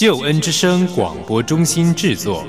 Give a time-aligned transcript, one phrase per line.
[0.00, 2.42] 救恩之声广播中心制作。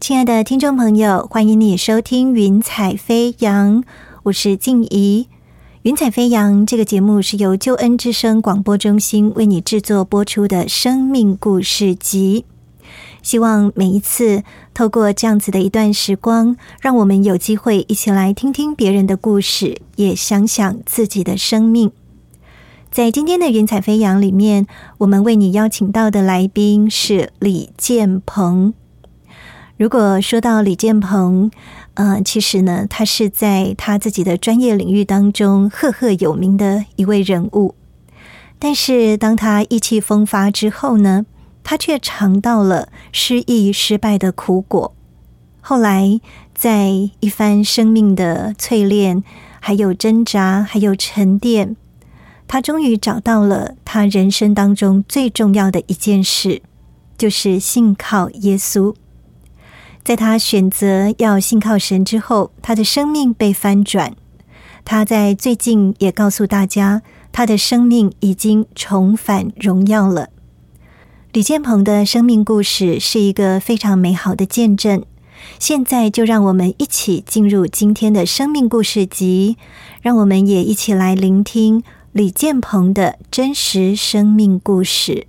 [0.00, 3.82] 亲爱的听众朋友，欢迎你收听《云彩飞扬》，
[4.22, 5.28] 我是静怡。
[5.82, 12.44] 《云彩飞扬》这个节目是由救恩之声广播中心为你制作播出的生命故事集。
[13.22, 14.42] 希望每一次
[14.74, 21.92] 透过这样子的一段时光，让我们有机会一起来听听别人的故事，也想想自己的生命。
[22.90, 24.66] 在今天的《云彩飞扬》里面，
[24.98, 28.74] 我们为你邀请到的来宾是李建鹏。
[29.76, 31.52] 如果说到李建鹏，
[31.98, 37.74] 呃，其实呢，他是在他自己的专业领域当中赫赫有名的一位人物。
[38.60, 41.26] 但是，当他意气风发之后呢，
[41.64, 44.94] 他却尝到了失意失败的苦果。
[45.60, 46.20] 后来，
[46.54, 49.24] 在一番生命的淬炼、
[49.58, 51.74] 还有挣扎、还有沉淀，
[52.46, 56.62] 他终于找到了他人生当中最重要的一件事，
[57.16, 58.94] 就是信靠耶稣。
[60.08, 64.16] 在他选择要信靠神之后，他的生命被翻转。
[64.82, 70.30] 他在最近也告诉大家，他的生命已经重返荣耀了。
[71.34, 75.04] 李建鹏的生命故事是一个非常美好的见证。
[75.58, 79.58] 现在就让我们一起进入今天的生命故事集，
[80.00, 81.82] 让我们也一起来聆听
[82.12, 85.26] 李建鹏的真实生命故事。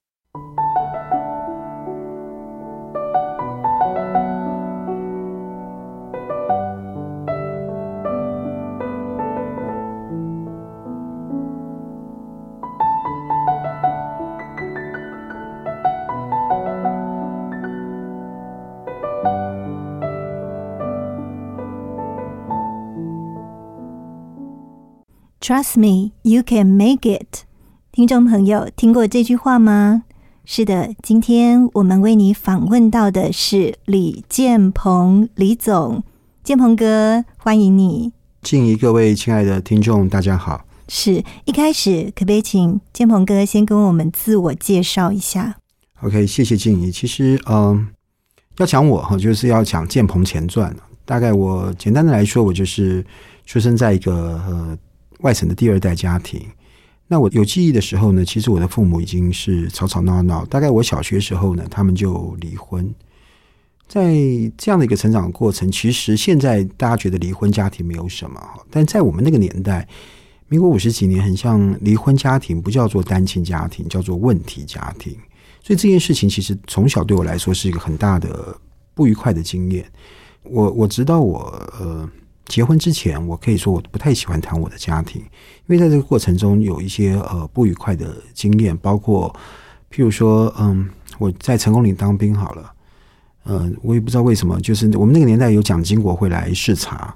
[25.50, 27.40] Trust me, you can make it。
[27.92, 30.04] 听众朋友，听过这句话吗？
[30.46, 36.04] 是的，今天我们为你访问到的是李建鹏，李总，
[36.44, 38.14] 建鹏哥，欢迎你。
[38.44, 40.68] 敬怡，各位亲爱的听众，大家好。
[40.88, 45.58] 是一开始，可不可以请建鹏哥先跟我们自我介绍一下
[46.04, 46.92] ？OK，谢谢静怡。
[46.92, 47.88] 其实，嗯，
[48.58, 50.72] 要讲我哈，就是要讲建鹏前传。
[51.06, 53.04] 大概我简单的来说，我就是
[53.48, 54.78] 出生在一个呃。
[55.20, 56.42] 外省的第二代家庭，
[57.08, 60.46] 那我有记忆的时候呢，其实我的父母已经是吵吵闹闹。
[60.46, 62.94] 大概我小学时候呢，他们就离婚。
[63.88, 64.14] 在
[64.58, 69.86] 这样的一个成长过程，其实现在大家觉得离婚家庭没有什么，但在我们那个年代，
[70.48, 75.14] 民国五十几年，很像离婚家庭不叫做单亲家庭，叫做问题家庭。
[75.62, 78.56] 所以这件事情其实从小对我来说是一个很大的
[78.94, 79.84] 不愉快的经验。
[80.44, 81.40] 我我直到我
[81.80, 82.10] 呃。
[82.50, 89.34] 结婚之前，我可以说我不太喜欢谈我的家庭，因为在这个过程中有一些呃不愉快的经验，包括
[89.90, 90.90] 譬如说，嗯，
[91.20, 92.72] 我在成功岭当兵好了，
[93.46, 97.16] 嗯，我也不知道为什么，就是我们那个年代有蒋经国会来视察，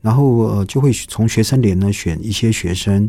[0.00, 3.08] 然后呃就会从学生连呢选一些学生，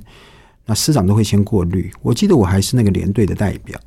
[0.65, 1.91] 那师长都会先过滤。
[2.01, 3.77] 我记得我还是那个连队的代表。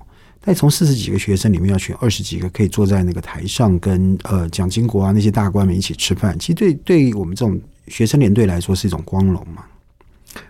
[0.48, 9.64] 但从四十几个学生里面要选二十几个可以坐在那个台上跟呃蒋经国啊那些大官们一起吃饭，其实对对于我们这种学生连队来说是一种光荣嘛。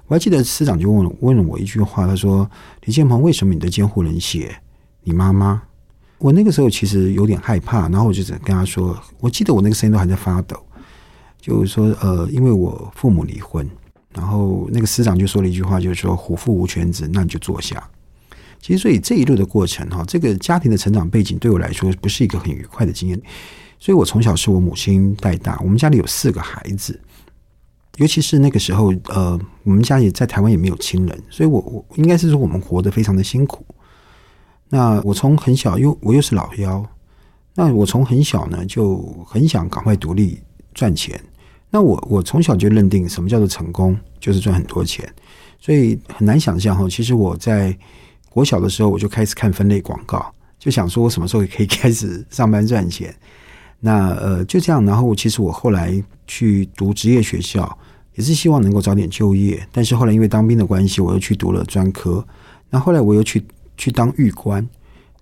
[0.06, 2.48] 我还记得师长就问了问了我一句话，他说
[2.84, 4.56] ：“李建鹏，为什么你的监护人写
[5.02, 5.62] 你妈妈？”
[6.18, 10.56] 我那个时候其实有点害怕，然后我就只跟他说：“我记得我那个声音都还在发抖，
[11.40, 13.68] 就是说呃，因为我父母离婚。”
[14.14, 17.86] 然后那个师长就说了一句话，就是说：“虎父无犬子，那你就坐下。”
[18.62, 23.20] 其实，所以这一路的过程哈，这个家庭的成长背景对我来说不是一个很愉快的经验。
[23.78, 26.98] 所以我从小是我母亲带大，我们家里有四个孩子，
[27.96, 33.64] 尤其是那个时候，呃，我们家也在台湾也没有亲人，所以我我应该是说我们活得非常的辛苦。
[34.68, 36.84] 那我从很小，因为我又是老幺，
[37.54, 40.40] 那我从很小呢就很想赶快独立
[40.74, 41.18] 赚钱。
[41.70, 45.08] 那我我从小就认定什么叫做成功，就是赚很多钱。
[45.58, 46.88] 所以很难想象哈。
[46.88, 47.76] 其实我在
[48.28, 53.14] 国小的时候我就开始看分类广告，就想说我什么时候也可以开始上班赚钱。
[53.80, 57.78] 那呃就这样，然后其实我后来去读职业学校，
[58.16, 59.64] 也是希望能够早点就业。
[59.70, 62.26] 但是后来因为当兵的关系，我又去读了专科。
[62.68, 63.40] 那后来我又去
[63.76, 64.68] 去当狱官。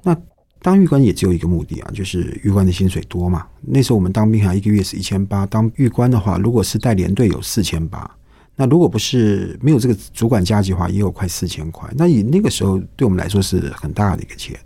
[0.02, 0.16] 那
[0.62, 3.46] 当狱官也只有一个目的啊，就是狱官的薪水多嘛。
[3.60, 8.10] 那时候我们当兵还一个月是一千八，当狱官的话，如果是带连队有四千八。
[8.56, 11.90] 那如果不是没有这个主管加计划，也有快四千块。
[11.96, 14.58] 那以那个时候对我们来说是很大的一个钱，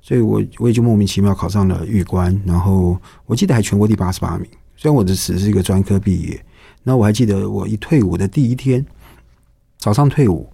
[0.00, 2.40] 所以我我也就莫名其妙考上了狱官。
[2.46, 2.96] 然后
[3.26, 6.42] 我记得还全国第八十八名，虽然我只是一个专科毕业。
[6.84, 8.84] 那我还记得我一退伍的第一天
[9.78, 10.48] 早上退伍，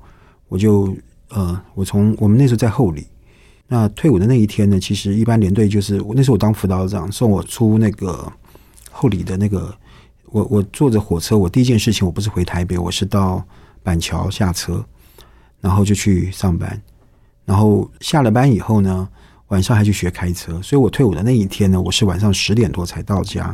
[0.49, 0.97] 我就
[1.29, 3.06] 呃，我从我们那时候在后里。
[3.73, 8.32] 那退伍的那一天呢，其实一般连队就是那时候我当辅导长，送我出那个
[8.91, 9.73] 后里的那个，
[10.27, 13.44] 我我坐着火车，我第一件事情我不是回台北，我是到
[13.85, 14.85] 板桥下车，
[15.61, 16.83] 然后就去上班，
[17.44, 19.09] 然后下了班以后呢，
[19.49, 23.44] 晚上还去学开车，所以我退伍的那一天呢，我是晚上十点多才到家，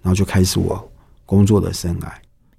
[0.00, 0.90] 然后就开始我
[1.28, 2.08] 工作的生涯。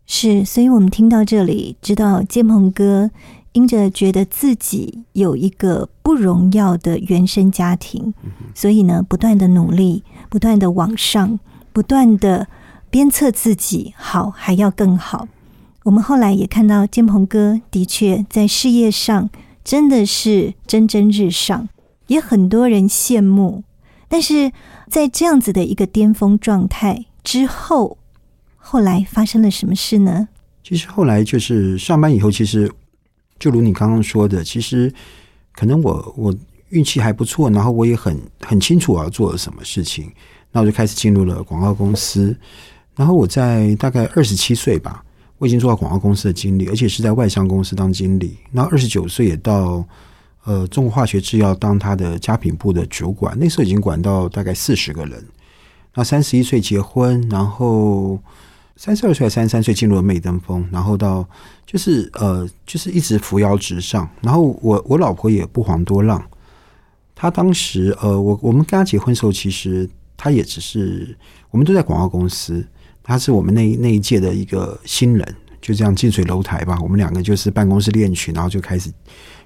[0.05, 3.09] 是，所以我们听到这里，知道建鹏哥。
[3.53, 8.13] 因着觉得自己有一个不荣耀的原生家庭，
[8.53, 11.39] 所以呢，不断的努力，不断的往上，
[11.73, 12.47] 不断的
[12.91, 15.27] 鞭策自己，好还要更好。
[15.83, 19.31] 我们后来也看到建鹏哥的确在事业上
[19.63, 21.67] 真的是蒸蒸日上，
[22.05, 23.63] 也很多人羡慕。
[24.07, 24.51] 但是
[24.87, 27.97] 在这样子的一个巅峰状态之后，
[28.69, 30.27] 后来发生了什么事呢？
[30.63, 32.71] 其实后来就是上班以后，其实。
[33.41, 34.93] 就如你刚刚说的，其实
[35.53, 36.35] 可能我我
[36.71, 40.11] 运气还不错，然后我也很很清楚我要做什么事情，
[40.51, 42.37] 那我就开始进入了广告公司。
[42.97, 45.01] 然后我在大概二十七岁吧，
[45.37, 48.37] 我已经做到广告公司的经理，而且是在外商公司当经理。
[48.51, 49.85] 然后二十九岁也到
[50.43, 55.25] 呃中国化学制药当他的家品部的主管，那时候已经管到大概四十个人。
[55.95, 58.19] 那三十一岁结婚，然后。
[58.79, 61.27] 三十二岁、三十三岁进入了媚登峰，然后到
[61.65, 64.09] 就是呃，就是一直扶摇直上。
[64.21, 66.23] 然后我我老婆也不遑多让，
[67.13, 71.13] 她当时呃，我我们跟她结婚时候，其实她也只是
[71.51, 72.65] 我们都在广告公司，
[73.03, 76.79] 她是我们那那一届的一个新人，就这样近水楼台吧。
[76.81, 78.89] 我们两个就是办公室恋曲，然后就开始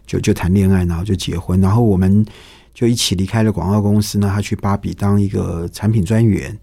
[0.05, 2.23] 就就谈恋爱，然后就结婚，然后我们
[2.71, 4.31] 就一起离开了广告公司呢。
[4.31, 6.55] 她去芭比当一个产品专员。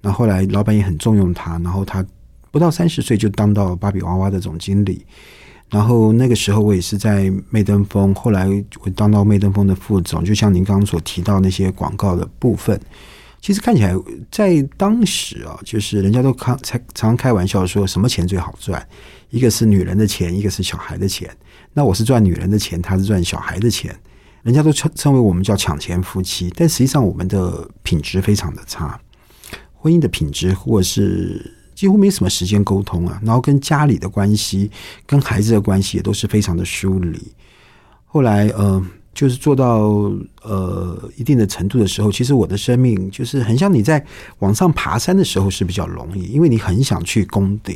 [0.00, 2.04] 那后来老板也很重用他，然后他
[2.50, 5.04] 不到三十岁就当到芭比娃娃的总经理。
[5.68, 8.48] 然后那个时候我也是在麦登峰，后来
[8.82, 10.24] 我当到麦登峰的副总。
[10.24, 12.80] 就像您刚刚所提到那些广告的部分，
[13.40, 13.94] 其实看起来
[14.32, 18.84] 在当时啊，就是人家都开才常常开玩笑说什么钱最好赚，
[19.28, 21.30] 一个是女人的钱，一个是小孩的钱。
[21.72, 23.94] 那我是赚女人的钱，他是赚小孩的钱，
[24.42, 29.00] 人家都称称为我们叫抢钱夫妻，但实际上我们的品质非常的差。
[29.82, 34.70] 婚姻的品质，或者是几乎没什么时间沟通啊，然后跟家里的关系、
[35.06, 37.18] 跟孩子的关系也都是非常的疏离。
[38.04, 38.84] 后来，呃，
[39.14, 40.12] 就是做到
[40.42, 44.04] 呃一定的程度的时候，其实我的生命就是很像你在
[44.40, 47.74] 往上爬山的时候是比较容易，因为你很想去攻顶。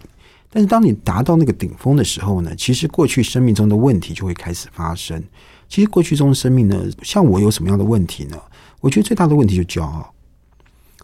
[0.51, 5.21] 但是当你达到那个顶峰的时候呢，其实过去生命中的问题就会开始发生。
[5.69, 8.37] 其实过去中生命呢，像我有什么样的问题呢？
[8.81, 10.14] 我觉得最大的问题就骄傲。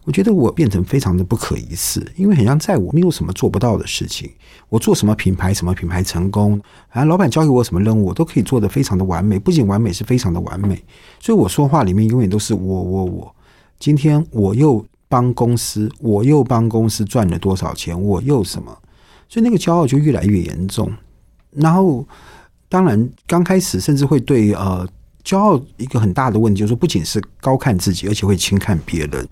[0.04, 4.30] 我觉得我变成非常的不可一世，因为很像在我没有什么做不到的事情。
[4.68, 9.38] 我做什么品牌，什么品牌成功，好像老板交给我什么任务，我都可以做得非常的完美。
[9.38, 10.82] 不仅完美，是非常的完美。
[11.20, 13.36] 所以我说话里面永远都是我我我。
[13.78, 18.76] 今天我又帮公司，我又帮公司赚了多少钱，我又什么？
[19.28, 20.90] 所以那个骄傲就越来越严重。
[21.50, 22.06] 然后，
[22.68, 24.88] 当然刚开始甚至会对呃
[25.24, 29.28] 骄傲一个很大的问题，就是说不仅是高看自己，而且会轻看别人。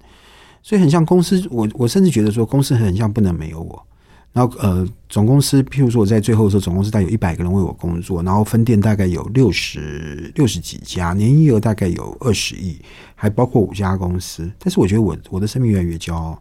[0.69, 3.87] 所以很像公司，我我甚至觉得说公司很像不能没有我。
[4.35, 12.79] 然后呃，总公司，譬如说我在最后的时候，总公司大概有一百个人为我工作，然后分店大概有六十六十几家，年营业额大概有二十亿，
[13.15, 14.47] 还包括五家公司。
[14.59, 16.39] 但是我觉得我我的生命越来越骄傲，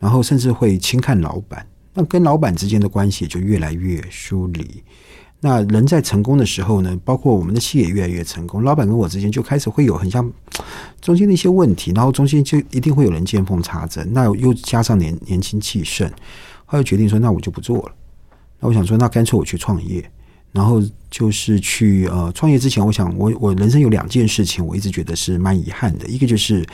[0.00, 4.82] 然后甚至会轻看老板，那跟老板之间的关系就越来越疏离。
[5.46, 10.32] 那人在成功的时候呢，包括我们的企业越来越成功，老板跟我之间就开始会有很像
[11.02, 14.08] 中间的一些问题，然后中间就一定会有人见缝插针。
[14.14, 16.10] 那又加上年年轻气盛，
[16.64, 17.92] 后来决定说，那我就不做了。
[18.58, 20.02] 那我想说，那干脆我去创业。
[20.50, 26.06] 然后就是去呃创业之前，我想我我人生有两件事情，我一直觉得是蛮遗憾的。
[26.06, 26.64] 一个就是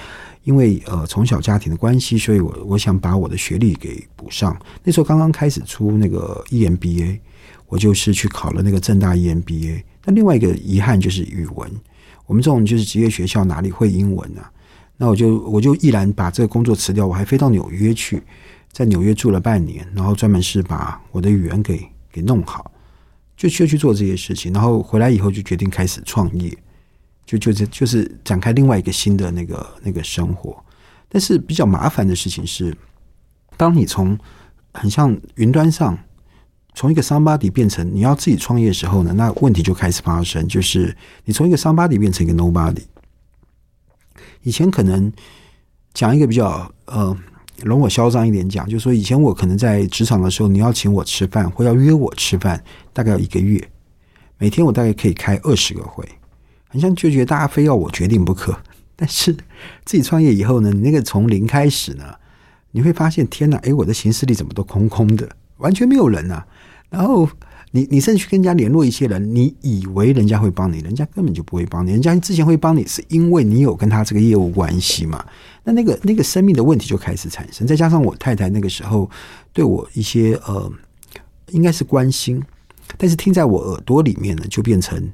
[0.45, 4.57] 因为呃从小家庭的关系，所以我我想把我的学历给补上。
[4.85, 7.19] 那时候刚刚开始出那个 EMBA。
[7.71, 9.83] 我就是去考了那个正大 EMBA。
[10.05, 11.71] 那另外一个遗憾就是语文，
[12.27, 14.43] 我们这种就是职业学校哪里会英文呢、
[14.99, 18.23] 那我就我就毅然把这个工作辞掉，我还飞到纽约去，
[18.71, 21.81] 在纽约住了半年，然后专门是把我的语言给
[22.13, 22.71] 给弄好，
[23.37, 26.55] 就就去做这些事情，然后回来以后就决定开始创业，
[27.25, 30.63] 就就是就是展开另外一个新的那个那个生活。
[31.09, 32.77] 但是比较麻烦的事情是，
[33.57, 34.19] 当你从
[34.73, 35.99] 很像云端上
[36.75, 42.83] 从一个 somebody 变成你要自己创业的时候呢，那问题就开始发生，就是你从一个 somebody 变成一个 nobody。
[44.43, 45.13] 以前可能
[45.93, 47.15] 讲一个比较呃，
[47.63, 52.63] 容我嚣张一点讲，就是说以前我可能在职场的时候，你要请我吃饭或要约我吃饭，
[52.93, 53.63] 大概要一个月，
[54.39, 56.09] 每天我大概可以开二十个会，
[56.69, 58.57] 很像就觉得大家非要我决定不可。
[58.97, 59.33] 但是
[59.85, 62.15] 自己创业以后呢，你那个从零开始呢，
[62.71, 66.47] 你会发现天哪，诶，我的行事历怎么都空空的，完全没有人啊。
[66.91, 67.29] 然后
[67.71, 71.93] 你你甚至去跟人家联络一些人，你以为人家会帮你，人家根本就不会帮你。
[71.93, 75.25] 人家之前会帮你，是因为你有跟他这个业务关系嘛？
[75.63, 77.67] 那那个那个生命的问题就开始产生。
[77.67, 79.09] 再加上我太太那个时候
[79.53, 80.71] 对我一些呃，
[81.51, 82.43] 应该是关心，
[82.99, 85.09] 但是听在我耳朵里面呢，就变成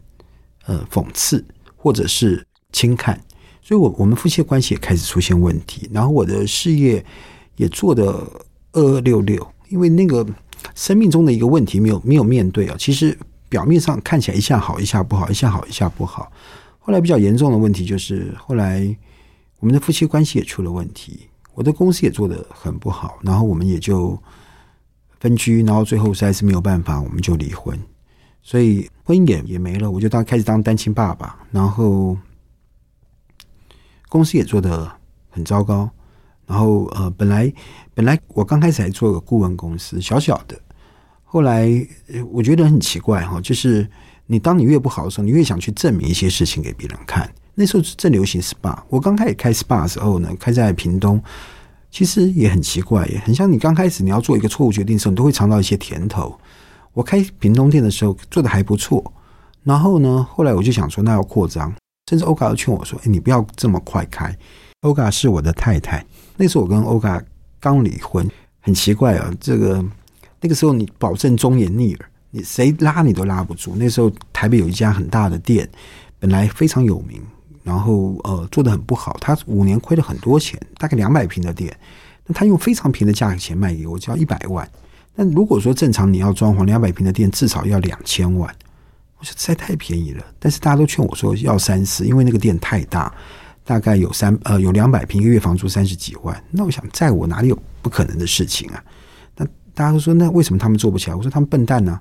[0.64, 1.44] 呃讽刺
[1.76, 2.42] 或者是
[2.72, 3.20] 轻看。
[3.60, 7.04] 所以我我们夫妻的关系也开始出现问题，然后我的事业
[7.56, 8.04] 也做的
[8.72, 10.24] 二二六六，因为那个
[10.74, 12.76] 生命中的一个问题没有没有面对啊。
[12.78, 13.16] 其实
[13.48, 16.30] 表面上看起来一下好一下不好，一下好一下不好。
[16.78, 18.96] 后来比较严重的问题就是，后来
[19.60, 24.20] 我们的夫妻关系也出了问题，我的公司也做得很不好，然后我们也就
[25.20, 27.78] 分居，然后最后实在是没有办法，我们就离婚。
[28.42, 32.16] 所以婚姻也也没了，我就当开始当单亲爸爸，然后。
[34.08, 34.90] 公司也做得
[35.30, 35.90] 很糟糕，
[36.46, 37.52] 然后呃，本来
[37.92, 40.56] 本来我刚开始还做个顾问公司，小小的，
[41.24, 41.68] 后来
[42.30, 43.88] 我觉得很奇怪哈，就是
[44.26, 47.28] 你当你越不好的时候，你越想去证明一些事情给别人看。
[47.54, 51.20] 那时候正流行 SPA，我刚开始开 SPA 的时候呢，开在屏东，
[51.90, 56.38] 其实也很奇怪，也很像你刚开始你要做一个错误决定的时候，你都会尝到一些甜头。
[56.92, 59.12] 我开屏东店的时候做的还不错，
[59.64, 61.74] 然后呢，后来我就想说，那要扩张。
[62.08, 64.32] 甚至欧卡都劝我说：“哎，你不要这么快开。”
[64.82, 66.06] 欧卡是我的太太，
[66.36, 67.22] 那时候我跟欧卡
[67.60, 68.28] 刚离婚，
[68.60, 69.32] 很奇怪啊。
[69.40, 69.84] 这个
[70.40, 73.74] 那个时候你保证忠言逆耳，你谁拉你都拉不住。
[73.76, 75.68] 那时候台北有一家很大的店，
[76.18, 77.20] 本来非常有名，
[77.62, 81.74] 然后呃做的很不好，他五年亏了很多钱，大概两百平的店，
[82.26, 84.68] 那他用非常平的价钱卖给我，只要一百万。
[85.14, 88.54] 但如果说正常你要装潢两百平的店，至少要两千万。
[89.18, 93.10] 我说实在太便宜了，但是大家都劝我说要三四，因为那个店太大，
[93.66, 96.42] 大概有三呃有两百平，一个月房租三十几万。
[96.52, 98.82] 那我想，在我哪里有不可能的事情啊？
[99.36, 99.44] 那
[99.74, 101.16] 大家都说，那为什么他们做不起来？
[101.16, 101.98] 我说他们笨蛋呢、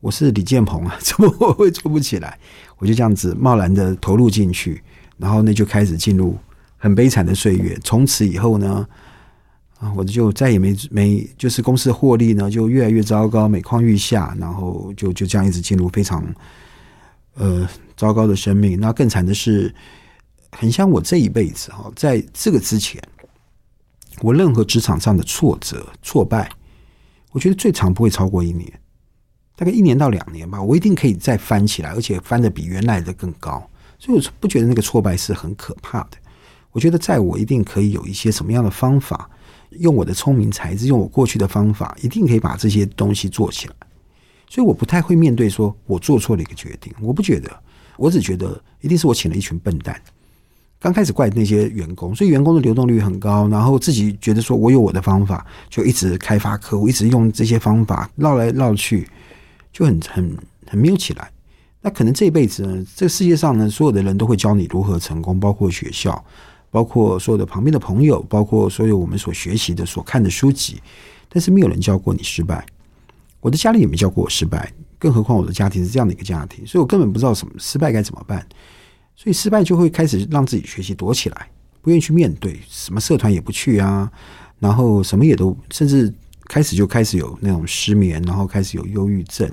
[0.00, 2.36] 我是李建鹏啊， 怎么我会做不起来？
[2.78, 4.82] 我就这样子贸然的投入进去，
[5.16, 6.36] 然后那就开始进入
[6.76, 7.78] 很悲惨的岁月。
[7.84, 8.86] 从此以后呢，
[9.78, 16.22] 啊，我就再也没没就是公司的获利呢就越来越糟糕，每况愈下，然后就就这样一直进入非常
[17.36, 17.66] 呃
[17.96, 18.78] 糟糕的生命。
[18.80, 19.72] 那更惨的是，
[20.56, 23.02] 很像我这一辈子哈，在这个之前，
[24.20, 26.50] 我任何职场上的挫折、挫败，
[27.32, 28.72] 我觉得最长不会超过一年，
[29.56, 33.68] 大概一年到两年吧，我一定可以再翻起来，而且翻的比原来的更高。
[33.98, 36.16] 所以我不觉得那个挫败是很可怕的。
[36.72, 39.30] 我觉得在我一定可以有一些什么样的方法。
[39.78, 43.74] 用我的聪明才智，用我过去的方法，一定可以把这些东西做起来。
[44.48, 47.50] 所以我不太会面对说我做错了一个决定，我不觉得，
[47.96, 50.00] 我只觉得一定是我请了一群笨蛋。
[50.84, 59.08] 刚开始怪那些员工，所以员工的流动率很高，然后自己觉得说我有我的方法，就一直开发客户，一直用这些方法绕来绕去，
[59.72, 60.36] 就很很
[60.66, 61.30] 很没有起来。
[61.80, 66.22] 那可能这一辈子呢，这个世界上呢，所有的人都会教你如何成功，包括学校。
[66.70, 70.82] 包括所有的旁边的朋友，包括所有我们所学习的、所看的书籍，
[71.30, 72.62] 但是没有人教过你失败。
[73.40, 78.46] 我的家里也没教过我失败，更何况我的家庭是这样的一个家庭，所以我根本不知道什么失败该怎么办。
[79.16, 81.48] 所以失败就会开始让自己学习躲起来，
[81.80, 84.10] 不愿意去面对，什么社团也不去啊，
[84.58, 86.12] 然后什么也都，甚至
[86.48, 89.50] 开始就开始有那种失眠，然后开始有忧郁症，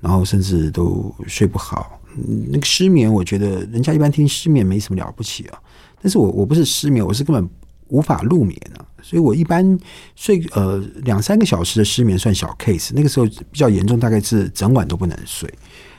[0.00, 2.00] 然后甚至都睡不好。
[2.48, 5.58] 那个失眠，我觉得人家一般听失眠没什么了不起啊。
[6.00, 7.50] 但是我我不是失眠，我是根本
[7.88, 9.78] 无法入眠啊，所以我一般
[10.14, 15.52] 睡呃两三个小时的失眠算小 case，那个时候比较严重，大概是整晚都不能睡，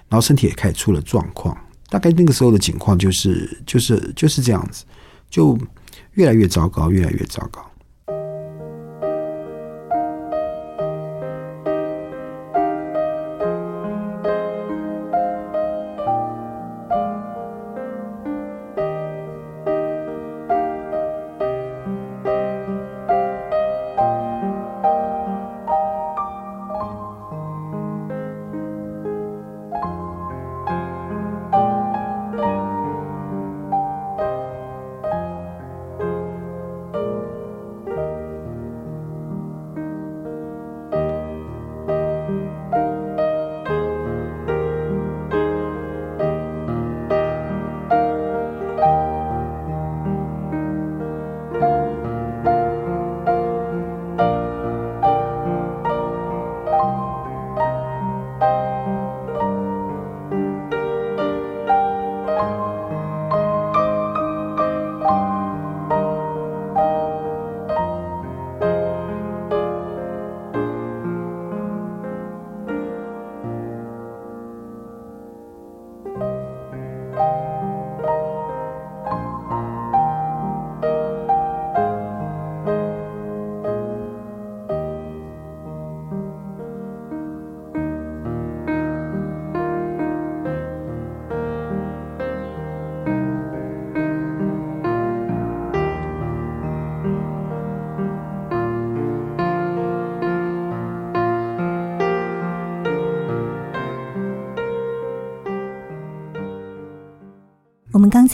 [0.10, 1.56] 然后身体也开始出了状况，
[1.90, 4.84] 大概那个时候的情况就是就是就是这样子，
[5.30, 5.58] 就
[6.14, 7.66] 越来越糟糕，越来越糟糕。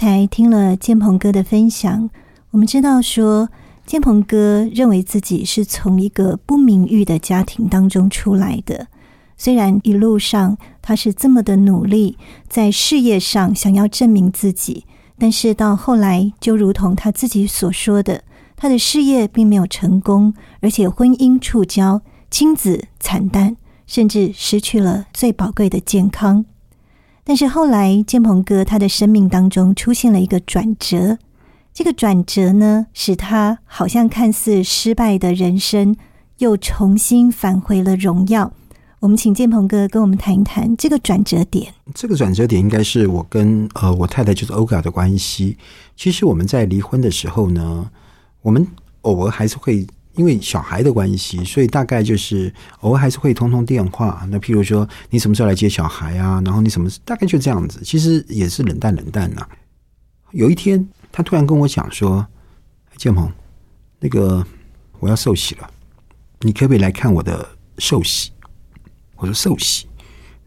[0.04, 2.10] 才听了建鹏哥的分享，
[2.52, 3.48] 我们知道说
[3.86, 8.88] 建鹏哥认为自己是从一个不名誉的家庭当中出来的。
[9.38, 12.18] 虽然一路上他是这么的努力，
[12.50, 14.84] 在事业上想要证明自己，
[15.18, 18.26] 但是到后来，就如同他自己所说的，
[18.58, 23.56] 他的事业并没有成功，而且婚姻触礁，亲子惨淡，
[23.88, 26.44] 甚至失去了最宝贵的健康。
[27.24, 31.18] 但是后来，建鹏哥他的生命当中出现了一个转折，
[31.74, 35.96] 这个转折呢，使他好像看似失败的人生，
[36.40, 38.52] 又重新返回了荣耀。
[39.00, 41.74] 我们请建鹏哥跟我们谈一谈这个转折点。
[41.94, 45.58] 这个转折点应该是我跟呃我太太就是欧嘎的关系。
[45.96, 47.90] 其实我们在离婚的时候呢，
[48.42, 48.68] 我们
[49.02, 49.88] 偶尔还是会。
[50.16, 54.26] 因为小孩的关系，所以大概就是偶尔还是会通通电话。
[54.30, 56.42] 那譬如说，你什么时候来接小孩啊？
[56.46, 57.82] 然后你什么大概就这样子。
[57.84, 59.48] 其实也是冷淡冷淡呐。
[60.32, 62.26] 有一天，他突然跟我讲说
[62.98, 63.32] ：“建鹏，
[64.00, 64.46] 那个
[65.00, 65.70] 我要受洗了，
[66.42, 67.48] 你可不可以来看我的
[67.78, 68.32] 受洗？”
[69.18, 69.88] 我说：“受洗。”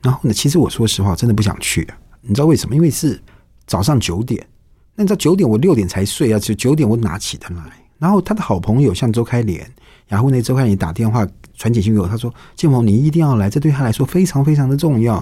[0.02, 1.88] 然后呢，其实我说实话，真的不想去。
[2.20, 2.74] 你知道为什么？
[2.74, 3.20] 因为是
[3.66, 4.46] 早上九点。
[4.94, 6.38] 那你知道九点我六点才睡啊？
[6.38, 7.85] 就九点我哪起得来？
[7.98, 9.70] 然后他的好朋友像周开莲，
[10.08, 15.16] 雅虎那周开莲打电话传简讯给我，他说：“建鹏，你一定要来，这对他来说非常非常的重要。”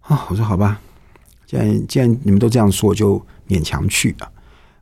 [0.00, 0.80] 啊，我说好吧，
[1.46, 4.32] 既然既然你们都这样说，我就勉强去了。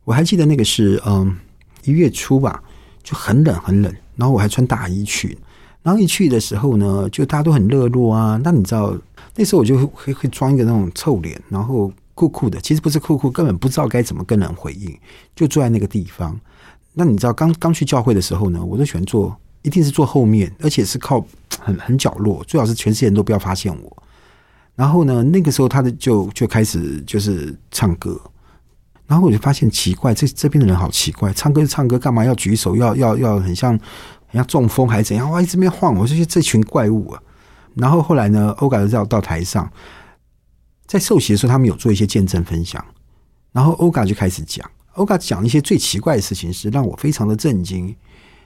[0.05, 1.37] 我还记得那个是嗯
[1.83, 2.63] 一月初吧，
[3.03, 5.37] 就很冷很冷，然后我还穿大衣去。
[5.83, 8.41] 然后一去的时候呢，就大家都很热络啊。
[8.45, 8.97] 那你知道
[9.35, 14.97] 那时候我就会会装一个那种臭脸，然后酷酷的，其实不是酷酷，根本不知道该怎么跟人回应，
[15.35, 16.39] 就坐在那个地方。
[16.99, 21.23] 那你知道刚刚去教会的时候呢，我都喜欢坐，一定是坐后面，而且是靠
[21.61, 24.03] 很很角落，最好是全世界人都不要发现我。
[24.75, 28.19] 然后呢，那个时候他的就就开始就是唱歌，
[29.07, 33.73] 然后我就发现奇怪，这这边的人好奇怪，唱歌就唱歌，干嘛要举手，要要要很像
[34.29, 35.31] 很像中风还是怎样？
[35.31, 37.23] 哇，一直边晃，我就觉得这群怪物啊。
[37.75, 39.71] 然后后来呢，欧嘎就到到台上，
[40.87, 42.83] 在受洗的时候，他们有做一些见证分享，
[43.53, 44.67] 然后欧嘎就开始讲。
[44.97, 47.95] 欧嘎讲一些最奇怪的事情，是让我非常的震惊。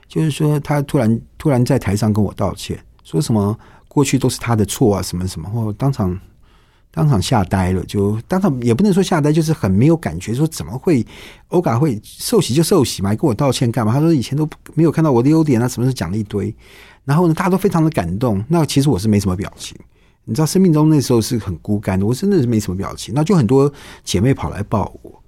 [0.07, 6.19] 就是说，他突然突然在台上跟我道歉，说什么过去都是他的错啊，什么什么，或当场
[6.91, 10.33] 当场吓呆了，就当场也不能说吓呆，就是很没有感觉。
[10.33, 11.05] 说怎么会
[11.47, 13.93] 欧嘎会受洗就受洗嘛，跟我道歉干嘛？
[13.93, 16.53] 他说以前都没有看到我的优点啊，什么是讲了一堆。
[17.05, 18.43] 然后呢，大家都非常的感动。
[18.49, 19.77] 那其实我是没什么表情，
[20.25, 23.13] 你知道，生命中那时候是很孤单的，我真的是没什么表情。
[23.15, 23.71] 那就很多
[24.03, 25.20] 姐妹跑来抱我。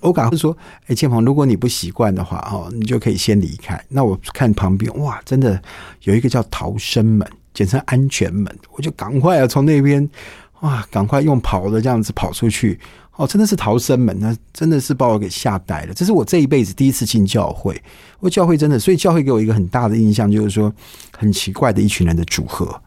[0.00, 0.56] 欧嘎会说
[0.88, 3.82] ：“哎，建鹏，如果你不习惯的话，哦，你就可以先离开。
[3.88, 5.60] 那我看旁边，哇，真的
[6.02, 10.08] 有一个叫逃生门，简称安全门，我就赶快啊从那边，
[10.60, 12.78] 哇，赶快用跑的这样子跑出去。
[13.16, 15.92] 哦，真的是逃生门，那真的是把我给吓呆了。
[15.92, 17.78] 这是我这一辈子第一次进教会，
[18.18, 20.72] 我教会真的，所以教会给我一个很大的印象，就是说
[21.18, 22.80] 很奇怪的一群人的组合。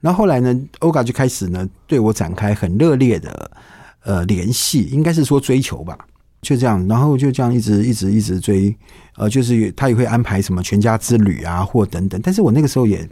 [0.00, 3.50] 然后后来呢，欧嘎就开始呢对我展开很热烈的
[4.02, 5.96] 呃联系，应该是说追求吧。”
[6.42, 8.74] 就这样，然后就这样一直一直一直追，
[9.16, 12.20] 呃，就是他也会安排什么全家之旅啊，或等等。
[12.22, 13.06] 但是我那个时候也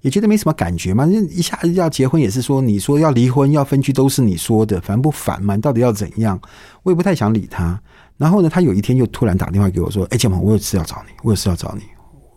[0.00, 5.56] 也觉得没什么感觉嘛，一下子要结婚也是说，你说要离婚要分居都是你说的，烦不烦嘛？
[5.56, 6.38] 到底要怎样？
[6.82, 7.80] 我也不太想理他。
[8.16, 11.82] 然后呢，他有一天又突然打电话给我说：“哎，建鹏，我有事要找你，我有事要找你，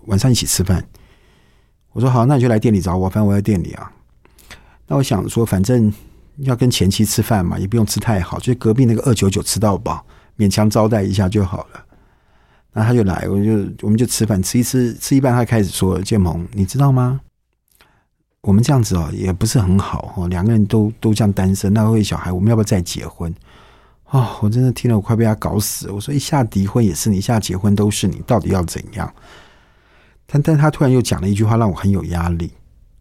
[0.06, 0.84] 晚上一起吃饭。”
[1.94, 3.92] 我说：“好，那你就来店里找我，反正我在店里啊。”
[4.88, 5.92] 那我想说，反正
[6.38, 10.06] 要跟前妻吃饭嘛，也不用吃太好，就隔壁那个二九九吃到饱。
[10.38, 11.86] 勉强招待一下就好了，
[12.74, 17.20] 那他就来，我就我们就吃饭，吃一吃，吃一半，他开始说：“建鹏，你知道吗？
[18.42, 23.34] 我们这样子哦，也不是很好哦，两个人都都这样单身，那会小孩，我们要不要再结婚？”
[24.12, 25.92] 哦，我真的听了，我快被他搞死。
[25.92, 29.14] 我说：“一下离婚也是你，一下结婚都是你，到底要怎样？”
[30.26, 32.52] 但但他突然又讲了一句话，让我很有压力。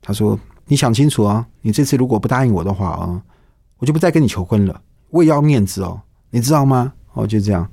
[0.01, 3.23] 他说：“你想清楚啊，你这次如果不答应我的话啊，
[3.79, 4.81] 我就不再跟你求婚了。
[5.11, 7.69] 我也要面子哦，你知道吗？”哦，就这样。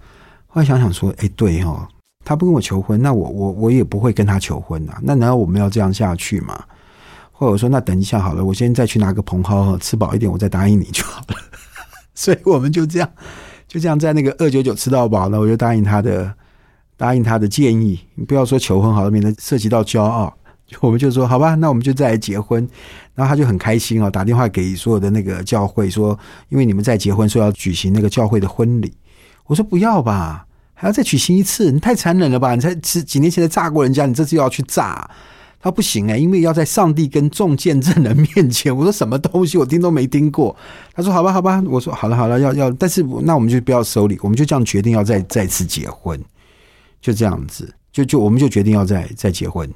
[0.48, 1.88] 后来想想说，哎，对哦，
[2.26, 4.94] 他不跟我求婚，那我我我也不会跟他求婚呐。
[5.02, 6.64] 那难道我们要这样下去吗？
[7.32, 11.36] 或者说，那等一下好了，我先再去拿个茼蒿，吃饱一点，我再答应你就好了。
[12.16, 13.12] 所以我们就这样，
[13.68, 16.32] 就这样在那个二九九吃到饱，那我就答应他的，
[16.96, 18.00] 答应他的建议。
[18.16, 20.34] 你不要说求婚好了，免得涉及到骄傲。
[20.80, 22.66] 我们就说好吧，那我们就再来结婚。
[23.16, 26.18] 然后他就很开心哦，打电话给所有的那个教会说，
[26.50, 28.94] 因为你们在结婚，说要举行那个教会的婚礼。
[29.48, 31.72] 我说不要吧，还要再娶新一次？
[31.72, 32.56] 你太残忍了吧！
[32.56, 35.10] 你才几几年前才炸过人家，你这次又要去炸？
[35.60, 38.76] 他不行哎、因为要在上帝跟众见证人 面前。
[38.76, 40.54] 我说什么东西，我听都没听过。
[40.94, 41.64] 他说好吧，好吧。
[41.68, 46.20] 我说好了，好了，要要，但是那我们就不要收礼，我们就这样决定要再再次结婚，
[47.00, 49.70] 就这样子，就就我们就决定要再再结婚。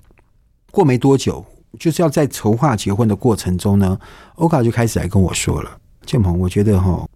[0.72, 1.46] 过没多久，
[1.80, 3.98] 就是要在筹划结婚的过程中呢，
[4.36, 7.08] 欧卡就开始来跟我说了：“建鹏，我觉得哈，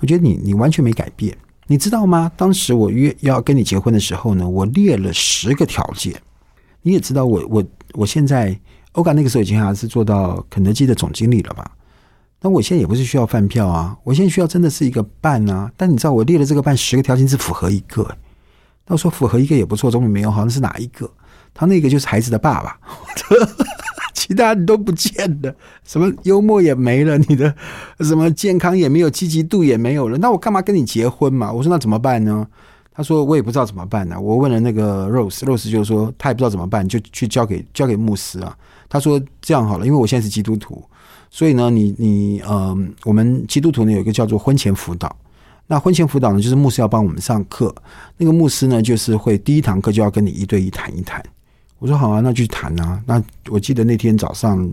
[0.00, 1.36] 我觉得你你完全没改变，
[1.70, 2.32] 你知道吗？
[2.36, 6.12] 当时我约要跟你结婚的时候呢，我列了十个条件。
[6.82, 8.58] 你也知道我，我我现在
[8.90, 11.70] 欧嘎那个时候已经还是做到肯德基的总经理了吧？
[12.40, 15.70] 那我现在也不是需要饭票啊，我现在需要真的是一个伴啊。
[15.76, 18.02] 但你知道我列了这个伴十个条件，只符合一个。
[18.88, 20.44] 那我说符合一个也不错，总比没有好。
[20.44, 21.08] 那是哪一个？
[21.54, 22.76] 他那个就是孩子的爸爸。
[24.20, 27.54] 其他你都不见了，什么幽默也没了，你的
[28.00, 30.18] 什么健康也没有，积极度也没有了。
[30.18, 31.50] 那我干嘛跟你结婚嘛？
[31.50, 32.46] 我说那怎么办呢？
[32.92, 38.54] 他说我也不知道怎么办呢、我问了那个 Rose，Rose 就说他也不知道怎么办，就去交给交给牧师啊。
[38.90, 40.84] 他说这样好了，因为我现在是基督徒，
[41.30, 45.16] 所以呢，你你呃，我们基督徒呢有一个叫做婚前辅导。
[45.66, 47.74] 那婚前辅导呢，就是牧师要帮我们上课，
[48.18, 51.24] 那个牧师呢，就是会第一堂课就要跟你一对一谈一谈。
[51.80, 53.02] 我说好啊，那去谈啊。
[53.06, 54.72] 那我记得那天早上，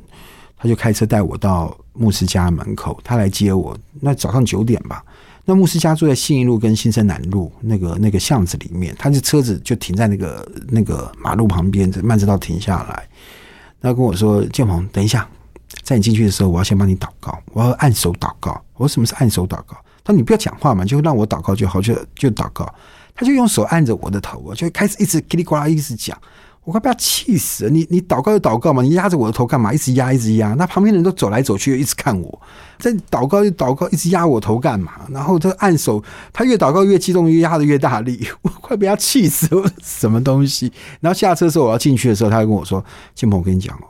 [0.58, 3.76] 他就开车带我到牧师家门口，他来接我。
[4.00, 5.04] 那早上九点吧，
[5.46, 13.08] 那牧师家住在信义路跟新生南路那个那个巷子里面，他就车子就停在那个那个马路旁边，慢车道停下来。
[13.82, 15.26] 他跟我说：“建鹏，等一下，
[15.84, 22.68] 在你进去的时候，我要先帮你祷告，我要按手祷告。”我说：“什么是按手祷告？”他说：“你不要讲话嘛，就让我祷告就好，就就祷告。”
[23.16, 26.16] 他就用手按着我的头，我就开始一直叽里呱啦一直讲。
[26.68, 27.70] 我快被他气死了！
[27.70, 29.74] 你你祷告就祷告嘛，你压着我的头干嘛？
[29.74, 30.54] 一直压，一直压。
[30.56, 32.42] 那旁边人都走来走去，又一直看我。
[32.78, 34.92] 在祷告就祷告，一直压我头干嘛？
[35.10, 36.04] 然后他按手，
[36.34, 38.28] 他越祷告越激动，越压的越大力。
[38.44, 39.72] 我快被他气死了！
[39.82, 40.70] 什么东西？
[41.00, 42.84] 然后下车的时候，我要进去的时候，他就跟我说
[43.16, 43.88] ：“金鹏，我跟你讲哦，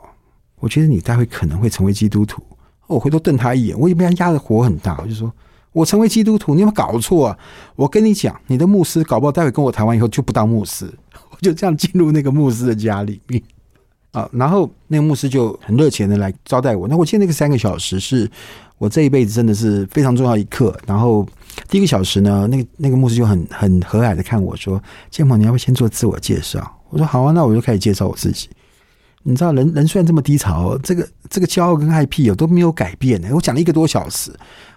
[0.60, 2.40] 我觉得你待会可能会成为基督徒。”
[2.86, 5.32] 我回头瞪他一眼，我也被他压的火很大，我就说
[5.74, 7.38] ：“我成为基督徒，你有没有搞错啊？
[7.74, 10.88] 我跟你讲，你的牧师搞不好待会跟我谈完以后就不当牧师。”
[11.40, 13.42] 就这样进入那个牧师的家里面
[14.12, 16.88] 啊，然后那个牧师就很热情的来招待我。
[16.88, 18.28] 那我记得那个三个小时是
[18.78, 20.74] 我这一辈子真的是非常重要一刻。
[20.86, 21.26] 然后
[21.68, 28.48] 第一个小时呢，那个那个牧师就很很和蔼的看我说：“建鹏，你要不要先做自我介绍？”我说：“好啊。”那我就开始介绍我自己。
[29.24, 33.28] 你知道，人人虽然这么低潮，这个这个骄傲跟爱癖哦都没有改变呢。
[33.34, 34.32] 我讲了一个多小时，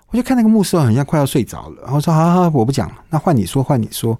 [0.09, 4.19] 我就看那个牧师好像快要睡着了，然后说：“好好，我不讲了，那换你说，换你说。”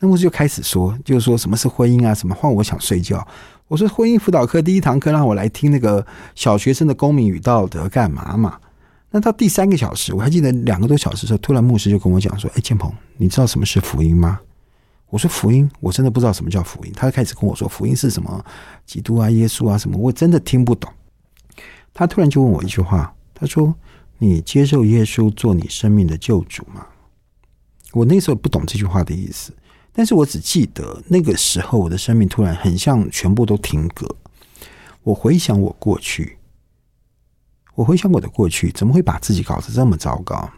[0.00, 2.14] 那牧师就开始说，就是说什么是婚姻啊？
[2.14, 3.26] 什么换我想睡觉？
[3.66, 8.58] 我说婚姻辅导课第一堂课让我来听那个小学生的公民与道德干嘛嘛？
[9.10, 14.38] 那到第三个小时，我还记得两个多小时的时候，突然牧师就跟我讲说：“哎，建鹏，你知道什么是福音吗？”
[15.10, 18.44] 我说：“福音，我真的不知道什么叫福音。”他开始跟我说：“福音是什么？
[18.84, 20.92] 基督啊，耶稣啊，什么？”我真的听不懂。
[21.94, 23.74] 他突然就问我一句话，他说
[24.18, 26.86] ：“你接受耶稣做你生命的救主吗？”
[27.92, 29.52] 我那时候不懂这句话的意思。
[29.98, 34.06] 但是我只记得那个时候，我的生命突然很像全部都停格。
[35.02, 36.38] 我回想我过去，
[37.74, 40.48] 我回想我的过去，怎么会把自己搞得这么糟糕？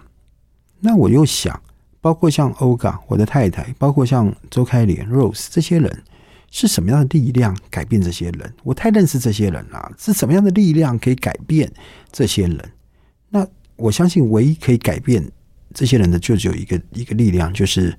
[0.80, 1.58] 那我又想，
[2.02, 6.02] 包括像欧嘎我的太太，包括像周开莲 Rose 这些人，
[6.50, 8.52] 是什么样的力量改变这些人？
[8.62, 11.72] 我太认识这些人了，是什么样的力量可以改变
[12.12, 12.72] 这些人？
[13.30, 15.26] 那我相信，唯一可以改变
[15.72, 17.98] 这些人的，就只有一个一个力量，就是。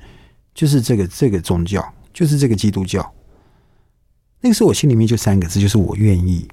[0.54, 1.84] 就是这个这个宗教，
[2.14, 3.14] 就是这个基督教。
[4.40, 6.48] 那个时候我心里面就三个字，就是我愿意。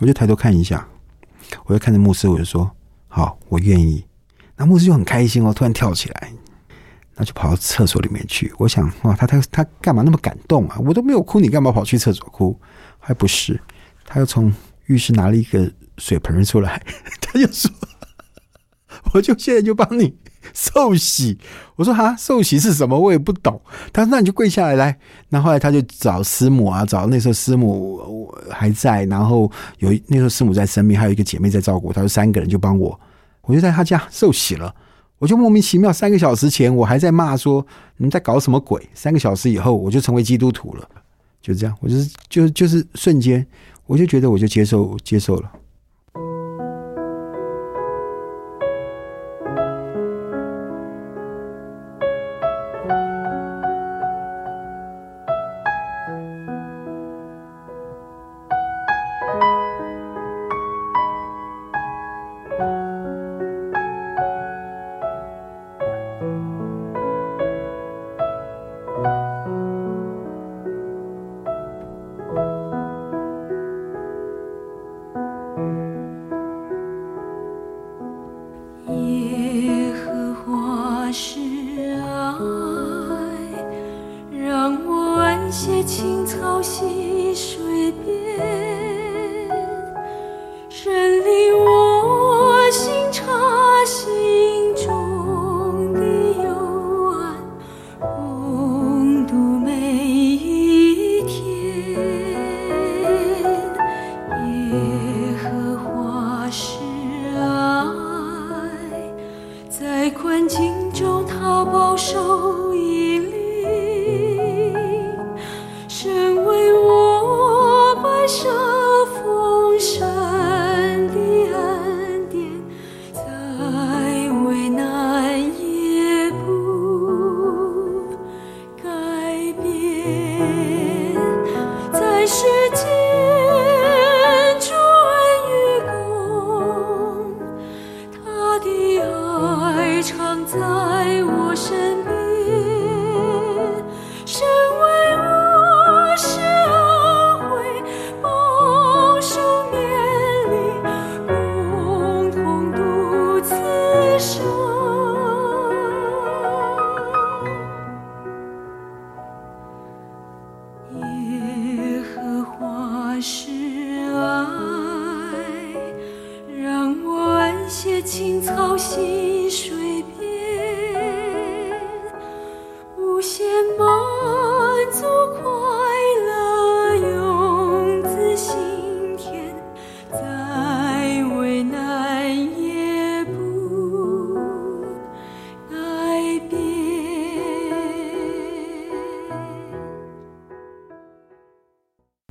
[0.00, 0.88] 我就抬头看一下，
[1.66, 2.70] 我就看着牧师，我就说
[3.06, 4.04] ：“好，我愿意。”
[4.56, 6.32] 那牧师就很开心哦，突然跳起来，
[7.14, 8.52] 那就跑到厕所里面去。
[8.58, 10.78] 我想，哇，他他他干嘛那么感动啊？
[10.80, 12.58] 我都没有哭，你干嘛跑去厕所哭？
[12.98, 13.60] 还不是，
[14.04, 14.52] 他又从
[14.86, 16.82] 浴室拿了一个水盆出来，
[17.20, 17.70] 他就说
[19.14, 20.16] ：“我就现在就帮你。”
[20.54, 21.38] 受洗，
[21.76, 22.98] 我说哈，受洗是什么？
[22.98, 23.60] 我也不懂。
[23.92, 24.98] 他说那你就跪下来来。
[25.28, 31.92] 然后后来他就找师母啊，找那时候师母还在，然后有那时候师母在生病，还有一个姐妹在照顾。
[31.92, 32.98] 他说三个人就帮我，
[33.42, 34.74] 我就在他家受洗了。
[35.18, 37.64] 我就莫名其妙，三个小时前我还在骂说
[37.98, 40.88] 你们在搞什么鬼，三个小时以后我就成为基督徒了。
[41.42, 43.46] 就这样，我就是就就是瞬间，
[43.86, 45.52] 我就觉得我就接受接受了。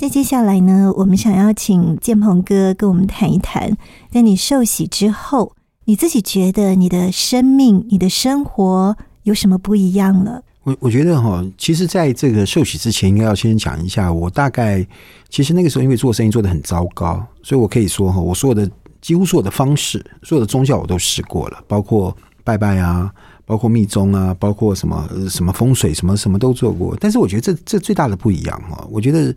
[0.09, 3.77] 接下来呢，我们想要请建鹏哥跟我们谈一谈，
[4.11, 10.43] 在你受洗之后，你自己觉得你的生命、你的生活有什么不一样了？
[10.63, 14.85] 我我觉得哈，其实在这个受洗之前，应该要先讲一下，我大概
[15.29, 18.69] 其实那个时候因为做生意做得很糟糕，所以我可以说哈，我所有的
[19.01, 23.11] 几乎所有的方式，所有的宗教我都试过了，包括拜拜啊，
[23.45, 26.97] 包括密宗啊，包括什么什么风水什么什么都做过。
[26.99, 29.33] 但是我觉得这这最大的不一样哈，我觉得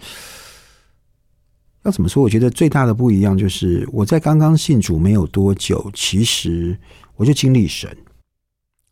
[1.84, 2.22] 要怎么说？
[2.22, 6.78] 我觉得最大的不一样就是我在刚刚信主没有多久，其实
[7.16, 7.96] 我就经历神。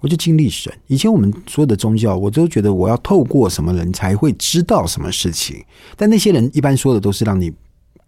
[0.03, 0.73] 我就经历神。
[0.87, 5.63] 以前我们所有的宗教，我都觉得我要透过什么人才会知道什么事情，
[5.95, 7.53] 但那些人一般说的都是让你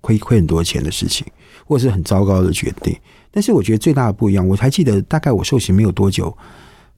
[0.01, 1.27] 亏亏很多钱的事情，
[1.67, 2.99] 或者是很糟糕的决定。
[3.31, 6.35] 但是我觉得最大的不一样，我还记得大概我受洗没有多久，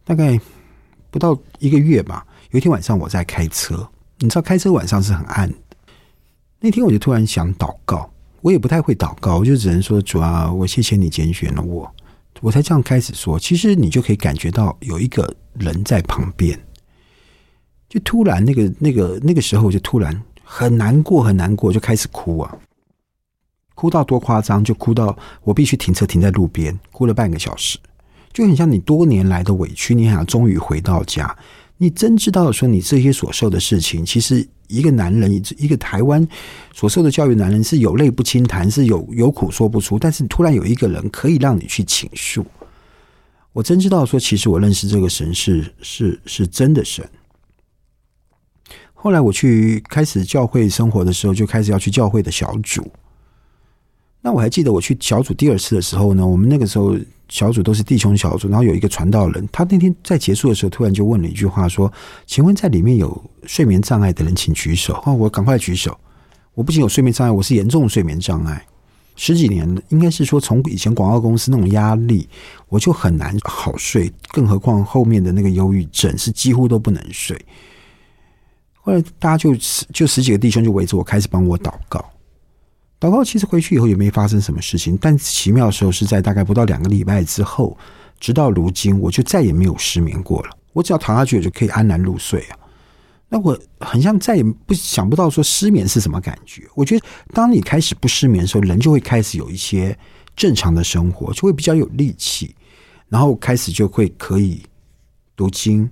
[0.05, 0.41] 大概
[1.11, 2.25] 不到一个月吧。
[2.53, 3.85] 有一天晚上我在开车，
[4.21, 5.53] 你知道开车晚上是很暗。
[6.65, 11.95] 那天我就突然想祷告，我也不太会祷告，我就只能说主啊，我谢谢你拣选了我。
[12.41, 16.59] 我才这样开始说，其实你就可以感觉到有一个人在旁边，
[17.87, 22.57] 就突然那个那个那个时候，就突然很难过，很难过，就开始哭啊，
[23.75, 27.79] 哭到多夸张，就哭到我必须停车停在路边，哭了半个小时，
[28.33, 31.37] 就很像你多年来的委屈，你想终于回到家，
[31.77, 36.27] 你真知道说你这些所受的事情，其实一个男人，一个台湾
[36.73, 39.99] 所受的教育，男人是有泪不轻弹，是有有苦说不出。
[39.99, 42.45] 但是突然有一个人可以让你去倾诉，
[43.53, 47.09] 我真知道说，其实我认识这个神是是是真的神。
[48.93, 52.91] 后来我去开始教会生活的时候，就开始要去教会的小组。
[54.27, 56.97] 那我还记得我去小组第二次的时候呢，我们那个时候
[57.29, 61.93] 小组都是弟兄小组，然后有一个传道人，他那天在结束的时候突然就问了一句话说
[62.25, 65.95] ：“请问在里面有睡眠障碍的人，请举手。”哦，我赶快举手。
[66.55, 68.65] 我不仅有睡眠障碍，我是严重的睡眠障碍，
[69.15, 72.27] 十几年，应该是说从以前广告公司那种压力，
[72.71, 77.39] 我就很难好睡，更何况后面的那个忧郁症是几乎都不能睡。
[78.73, 79.55] 后来大家就
[79.93, 82.03] 就十几个弟兄就围着我开始帮我祷告。
[83.05, 87.77] 祷告其实回去以后也没发生什么事情，但奇妙的时候是在大概不到两个礼拜之后，
[88.19, 90.57] 直到如今我就再也没有失眠过了。
[90.73, 92.57] 我只要躺下去，我就可以安然入睡啊。
[93.29, 96.63] 那我很像再也不想不到说失眠是什么感觉。
[96.75, 99.95] 我觉得当你开始不失眠的时候，人就会开始有一些
[100.35, 102.57] 正常的生活，就会比较有力气，
[103.11, 104.63] 然后开始就会可以
[105.37, 105.91] 读经，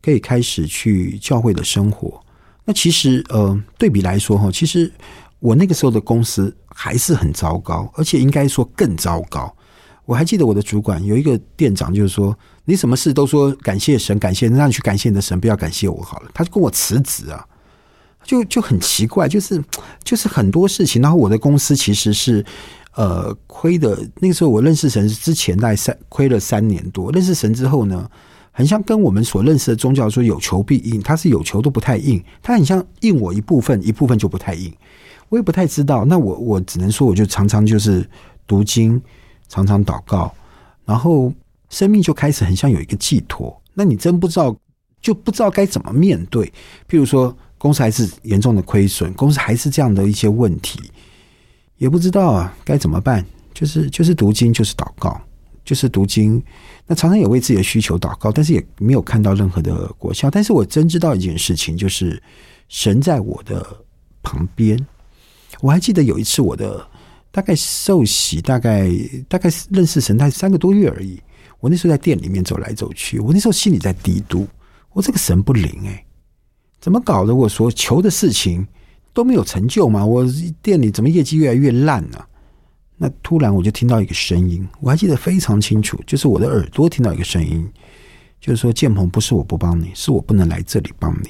[0.00, 2.24] 可以开始去教会的生活。
[2.64, 4.92] 那其实呃，对比来说哈，其实。
[5.42, 9.52] 我那个时候的公司还是很糟糕，而且应该说更糟糕。
[10.04, 16.30] 我还记得我的主管有一个店长，就是说你什么事都说感谢神，感谢让你去感谢你的神，不要感谢我好了。
[16.32, 17.44] 他就跟我辞职啊，
[18.22, 19.60] 就就很奇怪，就是
[20.04, 21.02] 就是很多事情。
[21.02, 22.44] 然后我的公司其实是
[22.94, 28.08] 呃亏的，那个时候我认识神之前大概三亏了三年多，认识神之后呢，
[28.52, 34.72] 很像跟我们所认识的宗教说有求必应，它是有求都不太应，它很像应我一部分，一部分就不太应。
[35.32, 38.06] 我也不太知道，那我我只能说，我就常常就是
[38.46, 39.00] 读经，
[39.48, 40.30] 常常祷告，
[40.84, 41.32] 然后
[41.70, 43.58] 生命就开始很像有一个寄托。
[43.72, 44.54] 那你真不知道，
[45.00, 46.44] 就不知道该怎么面对。
[46.86, 50.78] 譬如说，公司还是严重的亏损，公司还是这样的一些问题，
[51.78, 53.24] 也不知道啊该怎么办。
[53.54, 55.18] 就是就是读经，就是祷告，
[55.64, 56.42] 就是读经。
[56.86, 60.30] 那常常也为自己的需求祷告，但是也没有看到任何的果效。
[60.30, 62.22] 但是我真知道一件事情，就是
[62.68, 63.66] 神在我的
[64.22, 64.78] 旁边。
[65.62, 66.84] 我还记得有一次，我的
[67.30, 68.90] 大概受洗，大概
[69.28, 71.22] 大概认识神，大概三个多月而已。
[71.60, 74.44] 我那时候在店里面走来走去，我那时候心里在嘀嘟：
[74.92, 76.04] 我这个神不灵哎，
[76.80, 77.32] 怎么搞的？
[77.32, 78.66] 我说求的事情
[79.12, 80.04] 都没有成就吗？
[80.04, 80.26] 我
[80.60, 82.18] 店里怎么业绩越来越烂呢？
[82.96, 87.64] 那突然我就听到一个声音，我还记得非常清楚，就是我的耳朵听到一个声音，
[88.40, 91.28] 就是说：建鹏不是我不帮你，是我不能来这里帮你。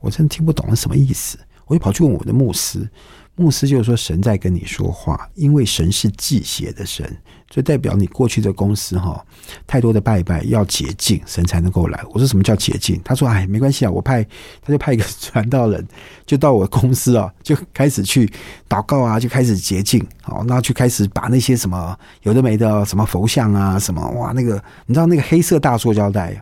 [0.00, 2.86] 我真的听不懂是什么意思，我就跑去问我的牧师。
[3.34, 7.04] 牧师就是说，神在跟你说话，因为神是祭邪的神，
[7.50, 9.24] 所以代表你过去的公司哈，
[9.66, 11.98] 太多的拜拜要洁净，神才能够来。
[12.10, 13.00] 我说什么叫洁净？
[13.02, 14.22] 他说哎，没关系啊，我派
[14.60, 15.86] 他就派一个 传道人，
[16.26, 18.30] 就到我公司啊，就开始去
[18.68, 26.40] 祷告啊，就开始洁净，好，那就开始把那些什么有的没的什么佛像啊，什么哇，那个你知道那个黑色大塑胶袋，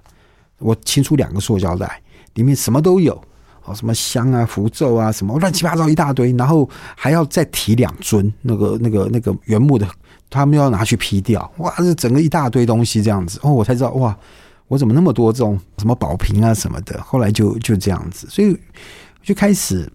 [0.58, 2.02] 我清出两个塑胶袋，
[2.34, 3.22] 里面什么都有。
[3.64, 9.86] 哦，什么香啊、符咒啊，什么乱七八糟一大堆，然后还要再提两尊那个、那个、那个原木的，
[10.28, 11.50] 他们要拿去劈掉。
[11.58, 14.16] 哇，这整个一大堆东西这样子，哦，我才知道哇，
[14.68, 17.00] 我怎么那么多这种什么宝瓶啊什么的。
[17.02, 18.56] 后来就就这样子，所以
[19.22, 19.90] 就开始，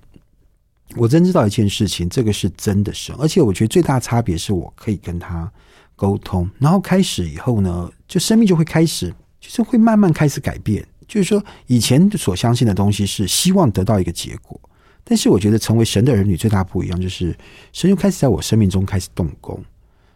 [0.95, 5.51] 我真知道一件事情，这个是真的神，而且我觉得最大差别是我可以跟他
[5.95, 10.85] 沟通，然后开始以后呢，就生命就会开始，就是会慢慢开始改变。
[11.07, 14.59] 就是说，以前所相信的东西是希望得到一个结果，
[15.03, 17.35] 但是我觉得成为神的儿女最大不一样，就是
[17.71, 19.63] 神就开始在我生命中开始动工，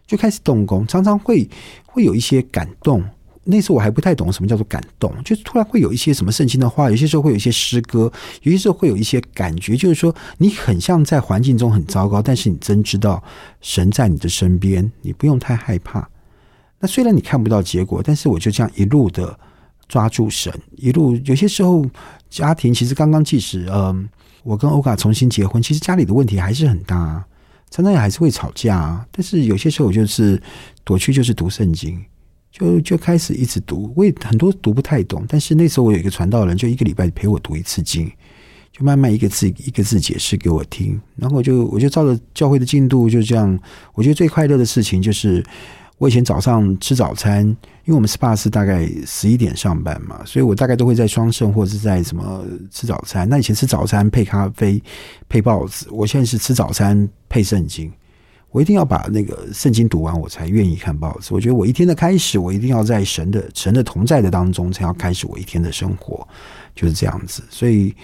[0.06, 1.48] 就开始动工，常常会
[1.86, 3.04] 会有一些感动。
[3.44, 13.22] 那时候我还不太懂什么叫做感动，就突然会有一些什么圣经的话，有些时候会有一些诗歌，有些时候会有一些感觉，就是说你很像在环境中很糟糕，但是你真知道
[13.60, 16.06] 神在你的身边，你不用太害怕。
[16.80, 19.38] 那虽然你看不到结果，但是我就这样一路的。
[19.90, 21.84] 抓住神，一路有些时候
[22.28, 24.08] 家庭其实刚刚即使嗯，
[24.44, 27.26] 我跟欧卡重新结婚，其实家里的问题还是很大，啊
[27.72, 28.76] 常常也还是会吵架。
[28.78, 30.40] 啊但是有些时候我就是
[30.84, 32.00] 躲去就是读圣经，
[32.52, 33.92] 就就开始一直读。
[33.96, 38.08] 我也很多读不太懂，但是那时候我有一个传道人，就一个礼拜陪我读一次经，
[38.70, 41.00] 就慢慢一个字一个字解释给我听。
[41.16, 43.58] 然后我就我就照着教会的进度就这样。
[43.94, 45.44] 我觉得最快乐的事情就是。
[46.00, 47.46] 我以前早上吃早餐，
[47.84, 53.28] 因为我们 SPA 是大概十一点上班嘛，所以我大概都会在双盛或者是在什么吃早餐。
[53.28, 54.82] 那以前吃早餐配咖啡
[55.28, 57.92] 配报纸，我现在是吃早餐配圣经。
[58.50, 61.34] 我一定要把那个圣经读完，我才愿意看报纸。
[61.34, 66.26] 我觉得我一天的开始，我一定要在神的神的同在的当中，才要开始我一天的生活，
[66.74, 67.42] 就是这样子。
[67.50, 67.94] 所以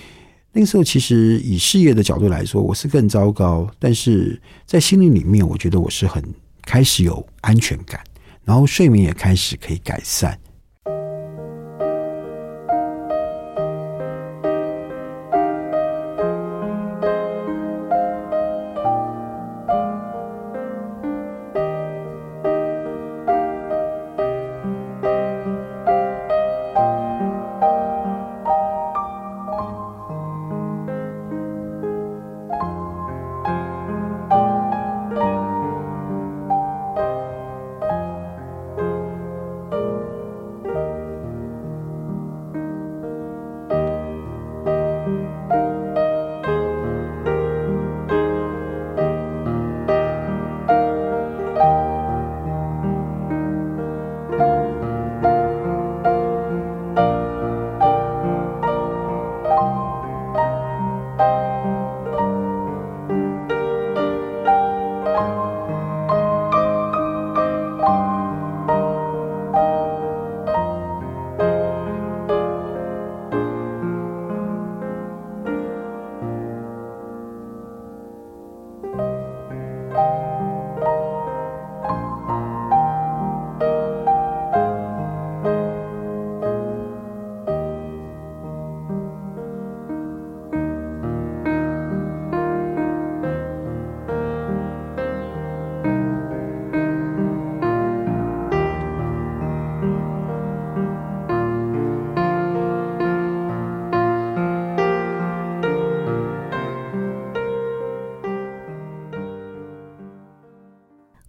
[0.53, 6.22] 那个时候，其实以事业的角度来说，我是更糟糕，但是在心灵里面，我觉得我是很。
[6.66, 7.98] 开始有安全感，
[8.44, 10.38] 然后睡眠也开始可以改善。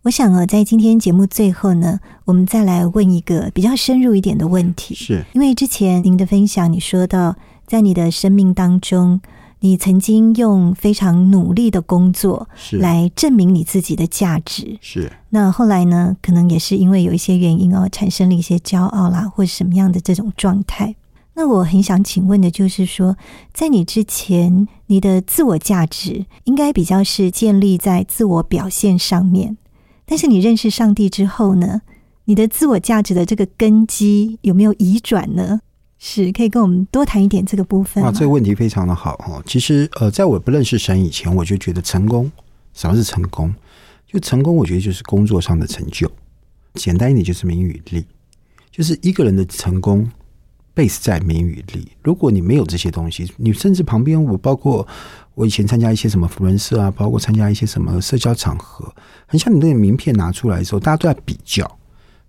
[0.07, 4.95] 我想啊，在今天节目最后呢，我们再来问一个比较深入一点的问题。
[4.95, 7.35] 是因为之前您的分享，你说到
[7.65, 9.19] 在你的生命当中，
[9.59, 14.77] 你曾经用非常努力的工作是来证明你自己的价值。
[14.79, 20.95] 是那后来呢，可能也是因为有一些原因哦，产生了一些骄傲啦，或者什么样的这种状态。
[21.33, 23.17] 那我很想请问的就是说，
[23.53, 29.57] 在你之前，你的自我价值应该比较是建立在自我表现上面，
[30.07, 31.81] 但是你认识上帝之后呢，
[32.25, 35.59] 你的自我价值的这个根基有没有移转呢？
[35.99, 39.43] 是可以跟我们多谈一点这个部分哇，这个问题非常的好哦。
[39.45, 42.31] 其实呃，在我不认识神以前，我就觉得成功，
[42.73, 43.53] 什么是成功？
[44.05, 46.09] 就成功，我觉得就是工作上的成就，
[46.75, 48.05] 简单一点就是名与利，
[48.71, 50.09] 就是一个人的成功
[50.77, 51.91] base 在名与利。
[52.03, 54.87] 如果你没有这些东西，你甚至旁边我包括
[55.33, 58.93] 我以前参加一些什么福人社啊，包括参加一些什么社交场合，
[59.25, 61.79] 很像你那个名片拿出来的时候，大家都在比较。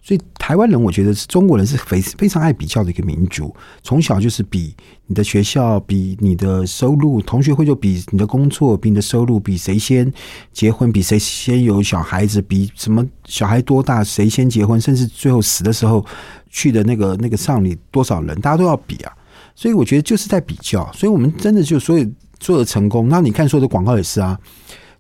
[0.09, 4.75] 所以台湾人，我觉得是中国人是非非常爱比较的一个民族，从小就是比
[5.07, 10.11] 你的学校，比你的收入，同学会就比你的工作，比你的收入，比谁先
[10.51, 16.03] 结婚，比谁先有小孩子，比什么小孩多大，谁先结婚，甚至最后死的时候
[16.49, 19.13] 去的那个那个丧礼多少人，大家都要比啊。
[19.55, 22.07] 所以我觉得就是在比较，所以我们真的就所有
[22.41, 24.41] 做的成功，那你看所有的广告也是啊，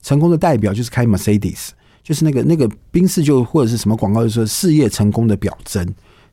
[0.02, 1.70] 成功的代表就是开 Mercedes。
[2.08, 5.86] 就是那个那个宾士就或者是什么广告，就说事业成功的表征，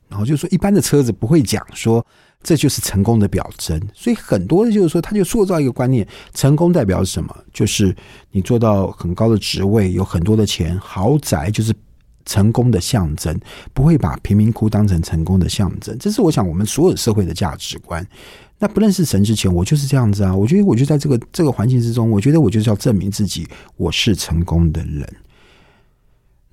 [0.08, 2.06] 然后就说一般的车子不会讲说
[2.42, 7.36] 这就是成功的表征，所以很多的就是说他就塑造一个观念，成功代表什么？
[7.52, 7.94] 就是
[8.32, 11.74] 你做到很高的职位，有很多的钱，豪宅就是
[12.24, 13.38] 成功的象征，
[13.74, 15.94] 不会把贫民窟当成成功的象征。
[16.00, 18.08] 这是我想我们所有社会的价值观。
[18.58, 23.46] 那不认识神之前，我就是这样子啊，我觉得我就在这个这个环境之中，我觉得我就是要证明自己
[23.76, 25.06] 我是成功的人。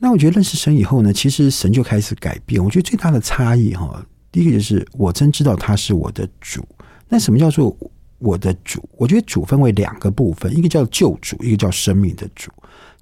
[0.05, 2.62] 那我觉得认识神以后呢，其实神就开始改变。
[2.62, 6.66] 我觉得最大的差异哈，第一个就是我真知道他是我的主。
[7.09, 7.76] 那什么叫做
[8.18, 8.82] 我的主？
[8.96, 12.50] 我觉得主分为两个部分，一个叫救主，一个叫生命的主。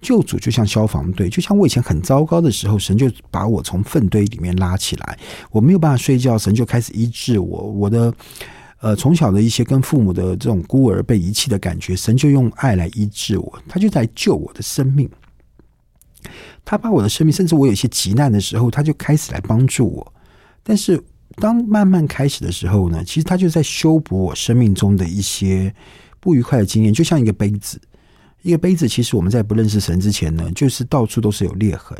[0.02, 5.18] 救主就像消防队，就像我以前很糟糕的时候，神就把我从粪堆里面拉起来，
[5.50, 7.62] 我没有办法睡觉，神就开始医治我。
[7.62, 8.12] 我的
[8.80, 15.08] 呃从小的一些跟父母的这种孤儿被遗弃的感觉，神就用爱来医治我，他就在救我的生命。
[16.64, 20.12] 他把我的生命，甚至我有一些急难的时候，他就开始来帮助我。
[20.62, 21.02] 但是
[21.36, 25.74] 当慢慢开始的时候呢，其实他就在修补我生命中的一些
[26.18, 27.80] 不愉快的经验，就像一个杯子。
[28.42, 31.96] 一个杯子，其实我们在不认识神之前呢，就是到处都是有裂痕，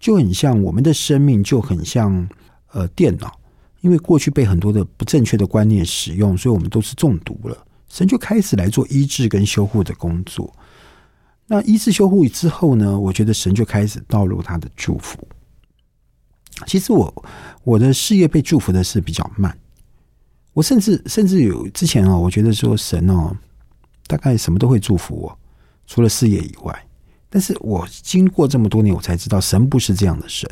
[0.00, 2.28] 就很像我们的生命，就很像
[2.72, 3.38] 呃电脑，
[3.82, 7.56] 因为过去被很多的不正确的观念使用，所以我们都是中毒了。
[7.88, 10.52] 神就开始来做医治跟修护的工作。
[11.46, 15.18] 那一次修护之后呢，我觉得神就开始倒入他的祝福。
[16.66, 17.24] 其实我
[17.64, 19.56] 我的事业被祝福的是比较慢，
[20.52, 23.36] 我甚至甚至有之前哦，我觉得说神哦，
[24.06, 25.38] 大概什么都会祝福我，
[25.86, 26.85] 除了事业以外。
[27.28, 30.48] 但是我经过这么多年，我才知道神不是这样的神。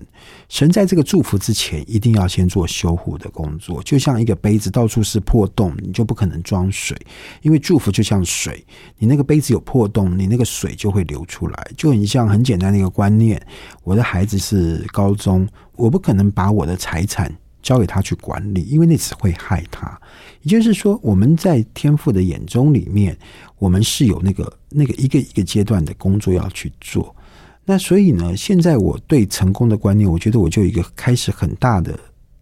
[0.49, 3.83] 神在这个祝福之前，一定要先做修护的工作。
[3.83, 6.97] 就像一个杯子到处是破洞，你就不可能装水，
[7.43, 8.65] 因为祝福就像水，
[8.99, 11.71] 你那个杯子有破洞，你那个水就会流出来。
[11.77, 13.41] 就很像很简单的一个观念：
[13.85, 17.33] 我的孩子是高中，我不可能把我的财产
[17.65, 20.01] 交给他去管理，因为那只会害他。
[20.43, 23.19] 也就是说，我们在天父的眼中里面，
[23.59, 27.17] 我们是有那个那个一个一个阶段的工作要去做。
[27.65, 31.99] 那所以呢，现在我对成功的观念，我觉得我就有一个开始很大的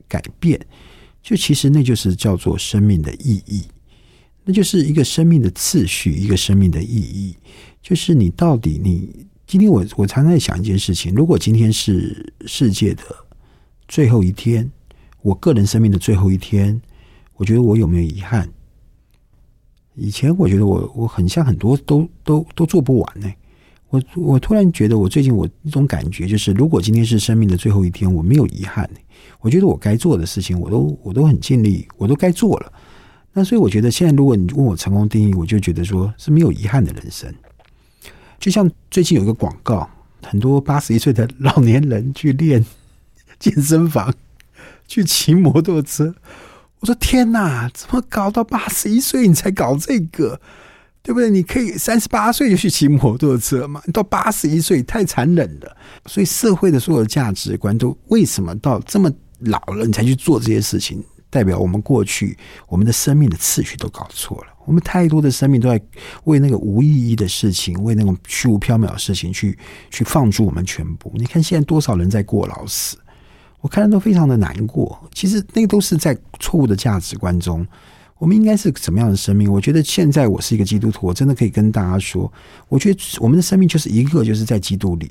[0.08, 0.60] 改变。
[1.22, 3.62] 就其实那就是叫做生命的意义，
[4.44, 7.36] 那就是一个生命的次序，一个生命的意义。
[7.80, 9.08] 就是你到底你
[9.46, 13.02] 今天我我常常在想一件事情：如果今天是世界的
[13.86, 14.68] 最后一天，
[15.22, 16.80] 我个人生命的最后一天。
[17.34, 18.48] 我觉得我有没有遗憾？
[19.94, 23.32] 以前我觉得我我很像很多都都都做不完呢。
[23.88, 28.88] 我我突然觉得我最近我一种感觉就是，如果今天是生命的最后一天，我没有遗憾。
[29.40, 32.72] 我觉得我该做的事情，我都我都很尽力，我都该做了。
[33.32, 37.32] 那所以我觉得现在如果你问我成功定义，我就觉得说是没有遗憾的人生。
[38.38, 39.88] 就像最近有一个广告，
[40.22, 42.64] 很多八十一岁的老年人去练
[43.38, 44.14] 健身房，
[44.86, 46.14] 去骑摩托车。
[46.80, 50.40] 我说天哪，怎么搞到八十一岁你才搞这个，
[51.02, 51.30] 对不对？
[51.30, 53.80] 你可以三十八岁就去骑摩托车嘛？
[53.86, 55.76] 你到八十一岁太残忍了。
[56.06, 59.08] 所以社会的所有价值观都为什么到这么
[59.38, 61.02] 老了你才去做这些事情？
[61.30, 62.36] 代表我们过去
[62.68, 64.48] 我们的生命的次序都搞错了。
[64.66, 65.80] 我们太多的生命都在
[66.24, 69.58] 为那个无意义的事情，为那种虚无缥缈的事情去
[69.90, 71.10] 去放逐我们全部。
[71.14, 72.98] 你看现在多少人在过劳死，
[73.62, 75.02] 我看着都非常的难过。
[75.14, 77.66] 其实那个都是在错误的价值观中。
[78.18, 79.50] 我们应该是什么样的生命？
[79.50, 82.30] 我觉得现在我是一个基督徒，我真的可以跟大家说，
[82.68, 85.10] 我觉得我们的生命就是一个，就是在基督里，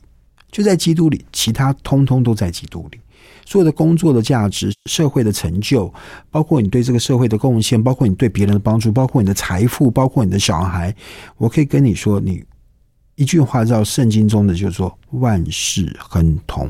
[0.49, 2.99] 就在基督里，其他通通都在基督里。
[3.45, 5.93] 所有的工作的价值、社会的成就，
[6.29, 10.95] 包括你对这个社会的贡献，包括你对别人的帮助，包括你的财富，包括你的小孩，
[11.35, 12.41] 我可以跟你说，你
[13.15, 16.69] 一句话叫圣经中的，就是说万事亨通。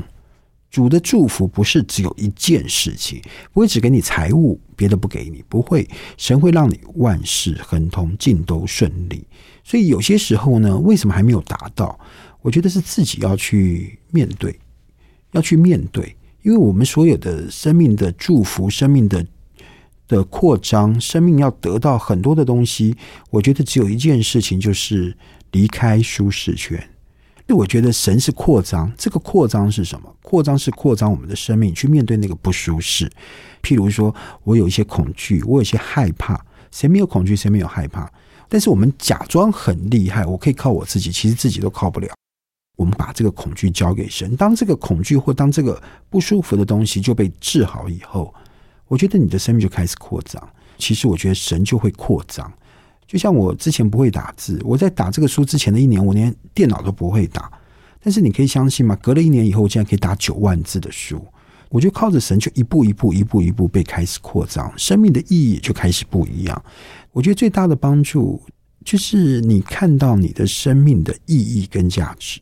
[0.72, 3.20] 主的祝福不是只有一件事情，
[3.52, 5.86] 不会只给你财物，别的不给你，不会。
[6.16, 9.22] 神会让你万事亨通，尽都顺利。
[9.62, 12.00] 所以有些时候呢，为什么还没有达到？
[12.40, 14.58] 我觉得是自己要去面对，
[15.32, 16.16] 要去面对。
[16.40, 19.24] 因为我们所有的生命的祝福、生命的
[20.08, 22.96] 的扩张、生命要得到很多的东西，
[23.28, 25.14] 我觉得只有一件事情，就是
[25.50, 26.82] 离开舒适圈。
[27.52, 30.14] 我觉得神是扩张，这个扩张是什么？
[30.22, 33.10] 扩张是扩张我们的生命，去面对那个不舒适。
[33.62, 36.44] 譬如说，我有一些恐惧，我有些害怕。
[36.70, 37.36] 谁没有恐惧？
[37.36, 38.10] 谁没有害怕？
[38.48, 42.08] 但是我们假装很厉害，我可以靠我自己，其实自己都靠不了。
[42.76, 48.34] 我们把这个恐惧交给神，当这个恐惧或当这个不舒服的东西就被治好以后，
[48.88, 50.42] 我觉得你的生命就开始扩张。
[50.78, 52.50] 其实我觉得神就会扩张。
[53.12, 57.52] 就像我之前不会打字，我在打这个书之前的一年，我连电脑都不会打。
[58.02, 58.96] 但是你可以相信吗？
[59.02, 61.22] 隔了一年以后，我竟然可以打九万字的书。
[61.68, 66.64] 我就靠着神，就一步一步、一步一步被开始扩张，生命的意义就开始不一样。
[67.10, 68.40] 我觉得最大的帮助
[68.82, 72.40] 就是你看到你的生命的意义跟价值。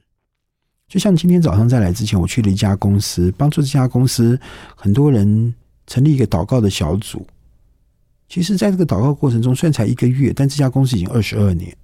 [0.86, 4.38] 就像今天早上在来之前，我去了一家公司，帮助这家公司
[4.76, 5.52] 很多人
[5.88, 7.26] 成立一个祷告的小组。
[8.30, 11.76] 其实，在这个祷告过程中，虽然才一个月，但这家公司已经二十二年。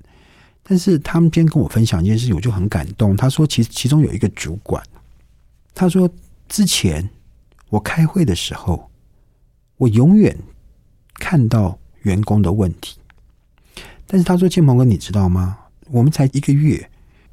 [0.62, 3.16] 但是他们今天跟我分享一件事情，我就很感动。
[3.16, 4.80] 他说，其其中有一个主管，
[5.74, 6.08] 他说
[6.48, 7.10] 之前
[7.68, 8.88] 我开会的时候，
[9.76, 10.36] 我永远
[11.14, 12.96] 看到员工的问题。
[14.06, 15.58] 但是他说，建鹏哥，你知道吗？
[15.90, 16.88] 我们才一个月。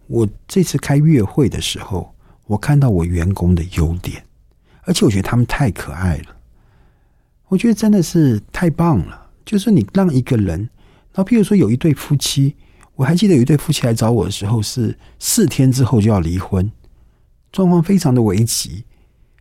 [0.07, 2.13] 我这次开月会的时候，
[2.47, 4.23] 我看到我员工的优点，
[4.81, 6.35] 而且我觉得他们太可爱了。
[7.53, 9.29] 我觉得真的是太棒了。
[9.45, 10.57] 就是你让一个人，
[11.13, 12.55] 然后譬如说有一对夫妻，
[12.95, 16.71] 我还记得有一对夫妻来找我的时候，是四天之后就要离婚，
[17.51, 18.83] 状况非常的危急，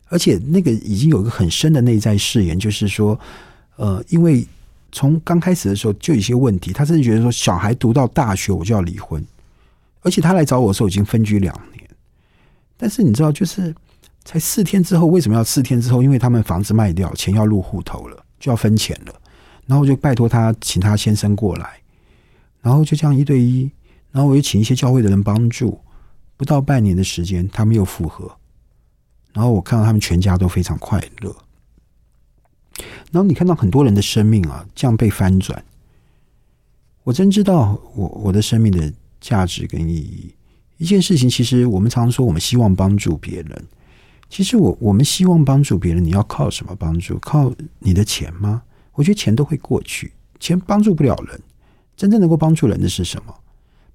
[0.09, 3.19] 而且那个已经有一个很深的内在誓言，就是说，
[3.77, 4.47] 呃，因为
[4.91, 9.25] 从刚开始的时候就有一些问题，他甚至觉得说，小孩读到大学我就要离婚。
[10.03, 11.89] 而且他来找我的时候已经分居两年，
[12.77, 13.73] 但是你知道，就是
[14.25, 16.03] 才四天之后，为什么要四天之后？
[16.03, 19.15] 因为他们房子卖掉，钱要入户头了，就要分钱了。
[19.67, 21.81] 然后我就拜托他，请他先生过来，
[22.61, 23.71] 然后就这样一对一，
[24.11, 25.81] 然后我又请一些教会的人帮助，
[26.37, 28.31] 不到半年的时间，他们又复合。
[29.33, 31.35] 然后我看到他们全家都非常快乐。
[33.11, 35.65] 然后你看到很多人的生命啊，这样被翻转，
[37.05, 38.93] 我真知道我我的生命的。
[39.23, 40.35] 价值跟意义，
[40.79, 43.65] 一件事情，其实我们常说，我们希望帮助别人。
[44.33, 47.19] 其实，我我们希望帮助别人，你要靠什么帮助？
[47.19, 48.63] 靠你的钱吗？
[48.95, 50.11] 我觉得钱都会过去，
[50.41, 51.39] 钱帮助不了人。
[51.99, 53.35] 真正能够帮助人的是什么？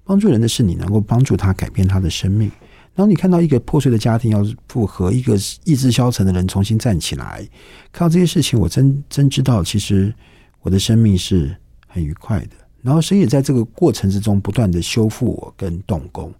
[0.04, 2.48] 帮助人的是你能够帮助他改变他的生命。
[2.94, 5.34] 然后你看到一个破碎的家庭要复合，一个
[5.64, 7.44] 意志消沉的人重新站起来，
[7.90, 10.14] 看到这些事情，我真真知道，其实
[10.60, 11.52] 我的生命是
[11.88, 12.50] 很愉快的。
[12.80, 16.32] 然后神也在这个过程之中不断的修复我跟动工，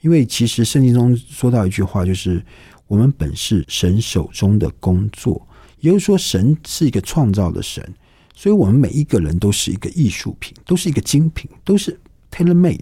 [0.00, 2.42] 因为其实圣经中说到一句话，就是
[2.86, 5.46] 我们本是神手中的工作，
[5.80, 7.82] 也就是说神是一个创造的神，
[8.34, 11.98] 所以我们每一个人都是一个艺术品，都是一个精品，都是
[12.30, 12.80] tailor made，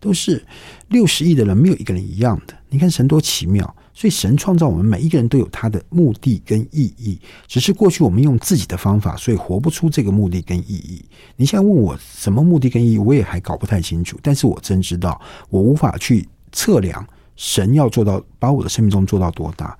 [0.00, 0.44] 都是
[0.88, 2.54] 六十亿的人没有一个人一样的。
[2.68, 3.74] 你看神多奇妙。
[3.96, 11.04] 所以神创造我们每一个人都有他的目的跟意义，只是过去我们用自己的方法，所以活不出这个目的跟意义。
[11.36, 14.18] 你现在问我什么目的跟意义，我也还搞不太清楚。
[14.20, 17.06] 但是我真知道，我无法去测量
[17.36, 19.76] 神要做到把我的生命中做到多大。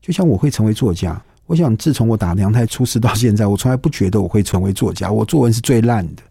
[0.00, 5.10] 就像我会成为作家，我想自从我打娘胎出世到现在，我从来不觉得我会成为作家。
[5.10, 6.22] 我作文是最烂的。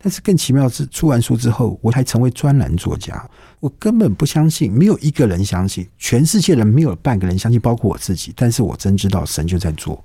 [0.00, 3.28] 但是更奇妙的是，出完书之后，我还成为专栏作家。
[3.58, 8.32] 我根本不相信，没有一个人相信，全世界人没有半个人相信，包括我自己。
[8.36, 10.02] 但是我真知道神就在做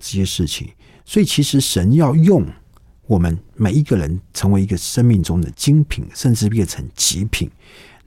[0.00, 0.68] 这些事情。
[1.04, 2.44] 所以，其实神要用
[3.06, 7.48] 我们每一个人成为一个生命中的精品，甚至变成极品。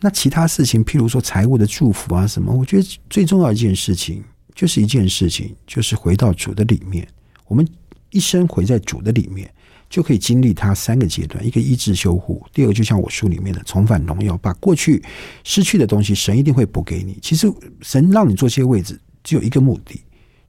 [0.04, 4.24] 那其他事情，譬如说财务的祝福啊什么，我觉得最重要一件事情，
[4.56, 7.08] 就是一件事情，就是回到主的里面。
[7.48, 7.68] 我们
[8.10, 9.48] 一生回在主的里面，
[9.90, 15.04] 就可以经历他三个阶段：一个医治修护，第二个就像我书里面的重返荣耀，把过去
[15.44, 17.20] 失去的东西，神一定会补给你。
[17.22, 17.48] 其实
[17.82, 20.02] 神让你做这些位置，只有一个目的，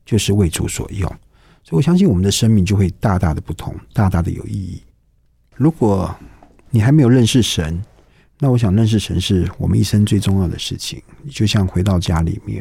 [0.07, 1.07] 就是为主所用。
[1.63, 4.83] 所以我相信我们的生命就会大大的不同，大大的有意义。
[5.55, 6.13] 如果
[6.71, 7.81] 你还没有认识神，
[8.43, 11.01] 那我想认识城市我们一生最重要的事情。
[11.31, 12.61] 就像回到家里面。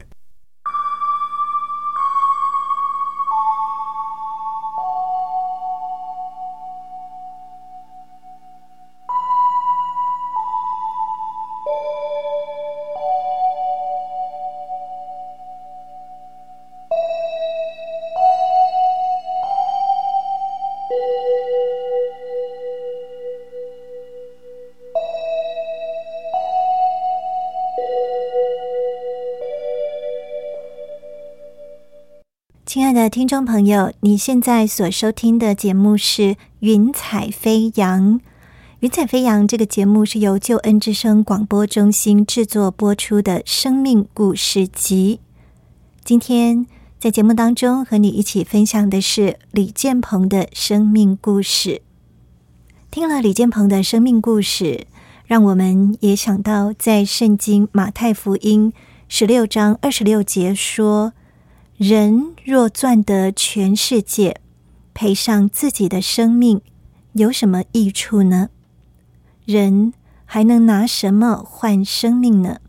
[33.01, 36.21] 的听众朋友，你现在所收听的节目是
[36.59, 38.13] 《云彩飞扬》。
[38.81, 45.19] 《云彩飞扬》这个节目是由救恩之声广播中心制作播出的生命故事集。
[46.03, 46.67] 今天
[46.99, 51.81] 在节目当中和你一起分享的是李建鹏的生命故事。
[52.91, 54.85] 听了李建鹏的生命故事，
[55.25, 58.71] 让我们也想到在圣经马太福音
[59.07, 61.13] 十六章二十六节说。
[61.83, 64.39] 人若赚得全世界，
[64.93, 66.61] 赔上自己的生命，
[67.13, 68.49] 有什么益处呢？
[69.45, 69.91] 人
[70.23, 72.59] 还能拿什么换生命呢？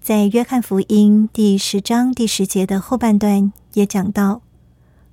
[0.00, 4.42] 在约翰福音第十章第十节的后半段也讲到：“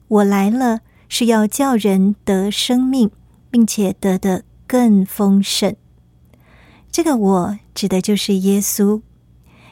[0.10, 3.12] 我来了，是要叫人得生命，
[3.52, 5.76] 并且得的更丰盛。”
[6.92, 9.04] 这个“我”指的就是耶稣，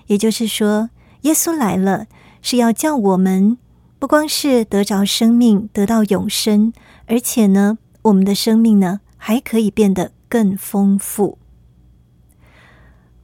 [0.05, 2.05] 也就是说，耶稣来了。
[2.45, 3.57] 是要叫我们
[3.97, 6.71] 不光是得着生命，得到永生，
[7.07, 11.39] 而且呢，我们的生命呢还可以变得更丰富。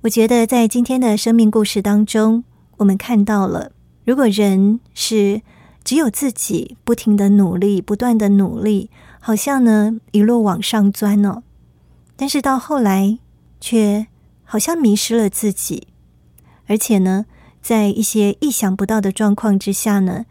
[0.01, 2.43] 我觉得在今天的生命故事当中，
[2.77, 3.71] 我们看到了，
[4.05, 5.43] 如果人是
[5.83, 11.43] 只有自己不停的努力，不断的努力，好像呢一路往上钻哦，
[12.15, 13.19] 但是到后来
[13.59, 14.07] 却
[14.43, 15.89] 好像迷失了自己，
[16.65, 17.27] 而且呢。
[17.61, 20.25] 在一些意想不到的状况之下呢，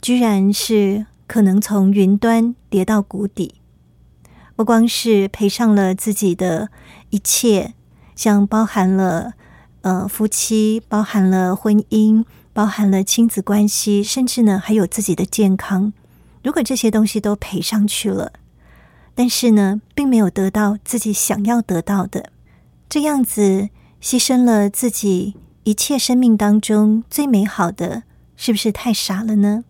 [0.00, 3.56] 居然是可能从云端跌到谷底，
[4.56, 6.70] 不光是赔上了自己的
[7.10, 7.74] 一切，
[8.16, 9.34] 像包含了
[9.82, 15.92] 呃夫妻，包含了婚姻，包含了亲子关系，甚至呢还有自己的健康。
[16.42, 18.32] 如果这些东西都赔上去了，
[19.14, 22.30] 但是呢，并没有得到自己想要得到的，
[22.88, 23.68] 这样子
[24.02, 25.36] 牺牲了自己。
[25.64, 28.04] 一切生命当中最美好的，
[28.34, 29.64] 是不是太傻了呢？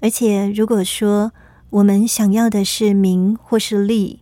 [0.00, 1.32] 而且，如果说
[1.70, 4.20] 我们想要的是名或是利，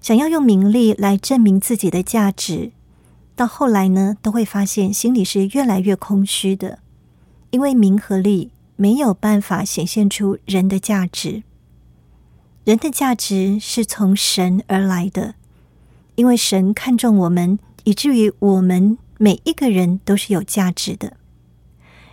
[0.00, 2.72] 想要用名利来证明自己的价值，
[3.36, 6.80] 到后来呢，都会发现心里是越来越空虚的，
[7.50, 11.44] 因为名和利没有办法显现出人的价值。
[12.64, 15.36] 人的价值是从神而来的，
[16.16, 18.98] 因为神看重我们，以至于我们。
[19.18, 21.16] 每一个人都是有价值的。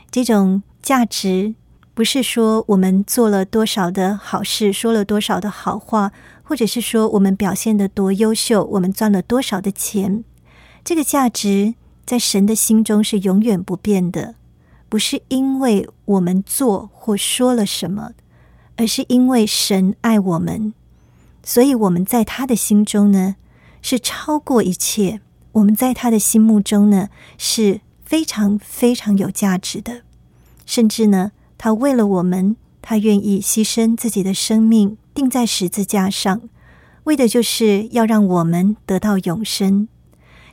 [0.10, 1.56] 这种价值
[1.94, 6.12] 不是说我们做了多少的好事，说了多少的好话，
[6.44, 10.24] 或者是说我们表现的多优秀，我们赚了多少的钱。
[10.84, 11.76] 这个价值
[12.06, 14.36] 在神的心中是永远不变的，
[14.90, 18.12] 不是因为我们做或说了什么，
[18.76, 20.74] 而是因为神爱我们，
[21.44, 23.36] 所以我们在他的心中呢
[23.82, 25.22] 是超过一切。
[25.54, 30.02] 我们在他的心目中呢是非常非常有价值的，
[30.66, 36.42] 甚至呢，他为了我们，他愿意牺牲自己的生命，钉在十字架上，
[37.06, 39.88] 为的就是要让我们得到永生。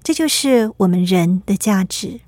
[0.03, 2.21] 这就是我们人的价值。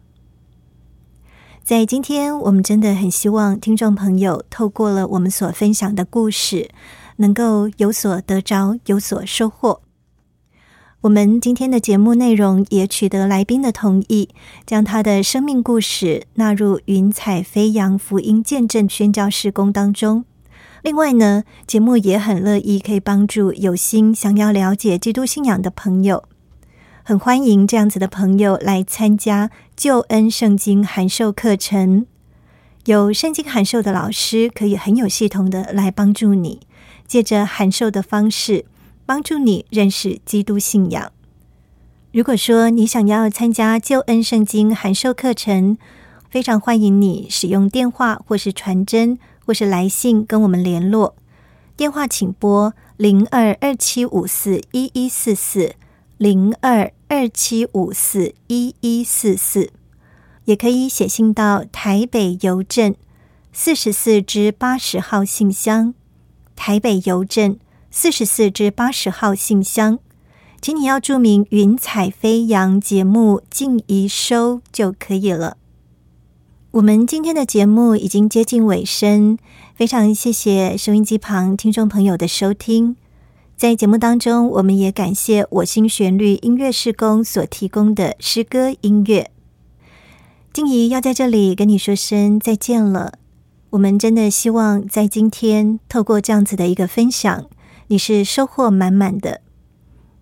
[1.63, 6.71] 在今天，我们真的很希望听众朋友透过了我们所分享的故事，
[7.17, 9.81] 能够有所得着，有所收获。
[11.03, 14.29] 我们今天的节目内容也取得来宾的同意，
[14.65, 20.25] 将他的生命故事纳入“云彩飞扬福音见证宣教事工”当中。
[20.83, 26.23] 另外呢，节目也很乐意可以帮助有心想要了解基督信仰的朋友，
[27.03, 32.07] 很欢迎这样子的朋友来参加救恩圣经函授课程。
[32.85, 36.61] 有圣经函授的老师可以很有系统的来帮助你，
[37.09, 38.67] 借着函授的方式。
[39.13, 41.13] 帮助你认识基督信仰。
[42.13, 45.77] 如果说你想要参加救恩圣经函授课程，
[46.31, 51.15] 非常欢迎你使用电话或是传真或是来信跟我们联络。
[51.77, 55.75] 电话请拨零二二七五四一一四四
[56.17, 59.69] 零二二七五四一一四四，
[60.47, 62.95] 也可以写信到台北邮政
[63.53, 65.93] 四十四至八十号信箱，
[66.57, 67.59] 台北邮政
[67.95, 69.99] 四十四至八十号信箱，
[70.63, 75.59] 请你要注明“云彩飞扬”节目静怡收就可以了。
[76.71, 79.37] 我们今天的节目已经接近尾声，
[79.75, 82.97] 非常谢谢收音机旁听众朋友的收听。
[83.59, 89.31] 在节目当中，我们也感谢我心旋律音乐施工所提供的诗歌音乐。
[90.51, 93.19] 静怡要在这里跟你说声再见了。
[93.69, 97.45] 我们真的希望在今天透过这样子的一个分享，
[97.93, 99.43] 你是收获满满的，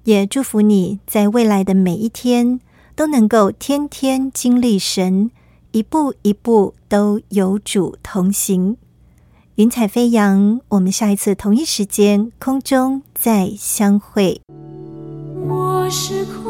[0.02, 2.58] 也祝福你在未来的每一天
[2.96, 5.30] 都能够天天经历神。
[5.70, 8.76] 一步一步都有主同行，
[9.54, 10.60] 云彩飞扬。
[10.70, 14.40] 我们下一次同一时间空中再相会。
[15.48, 16.49] 我是空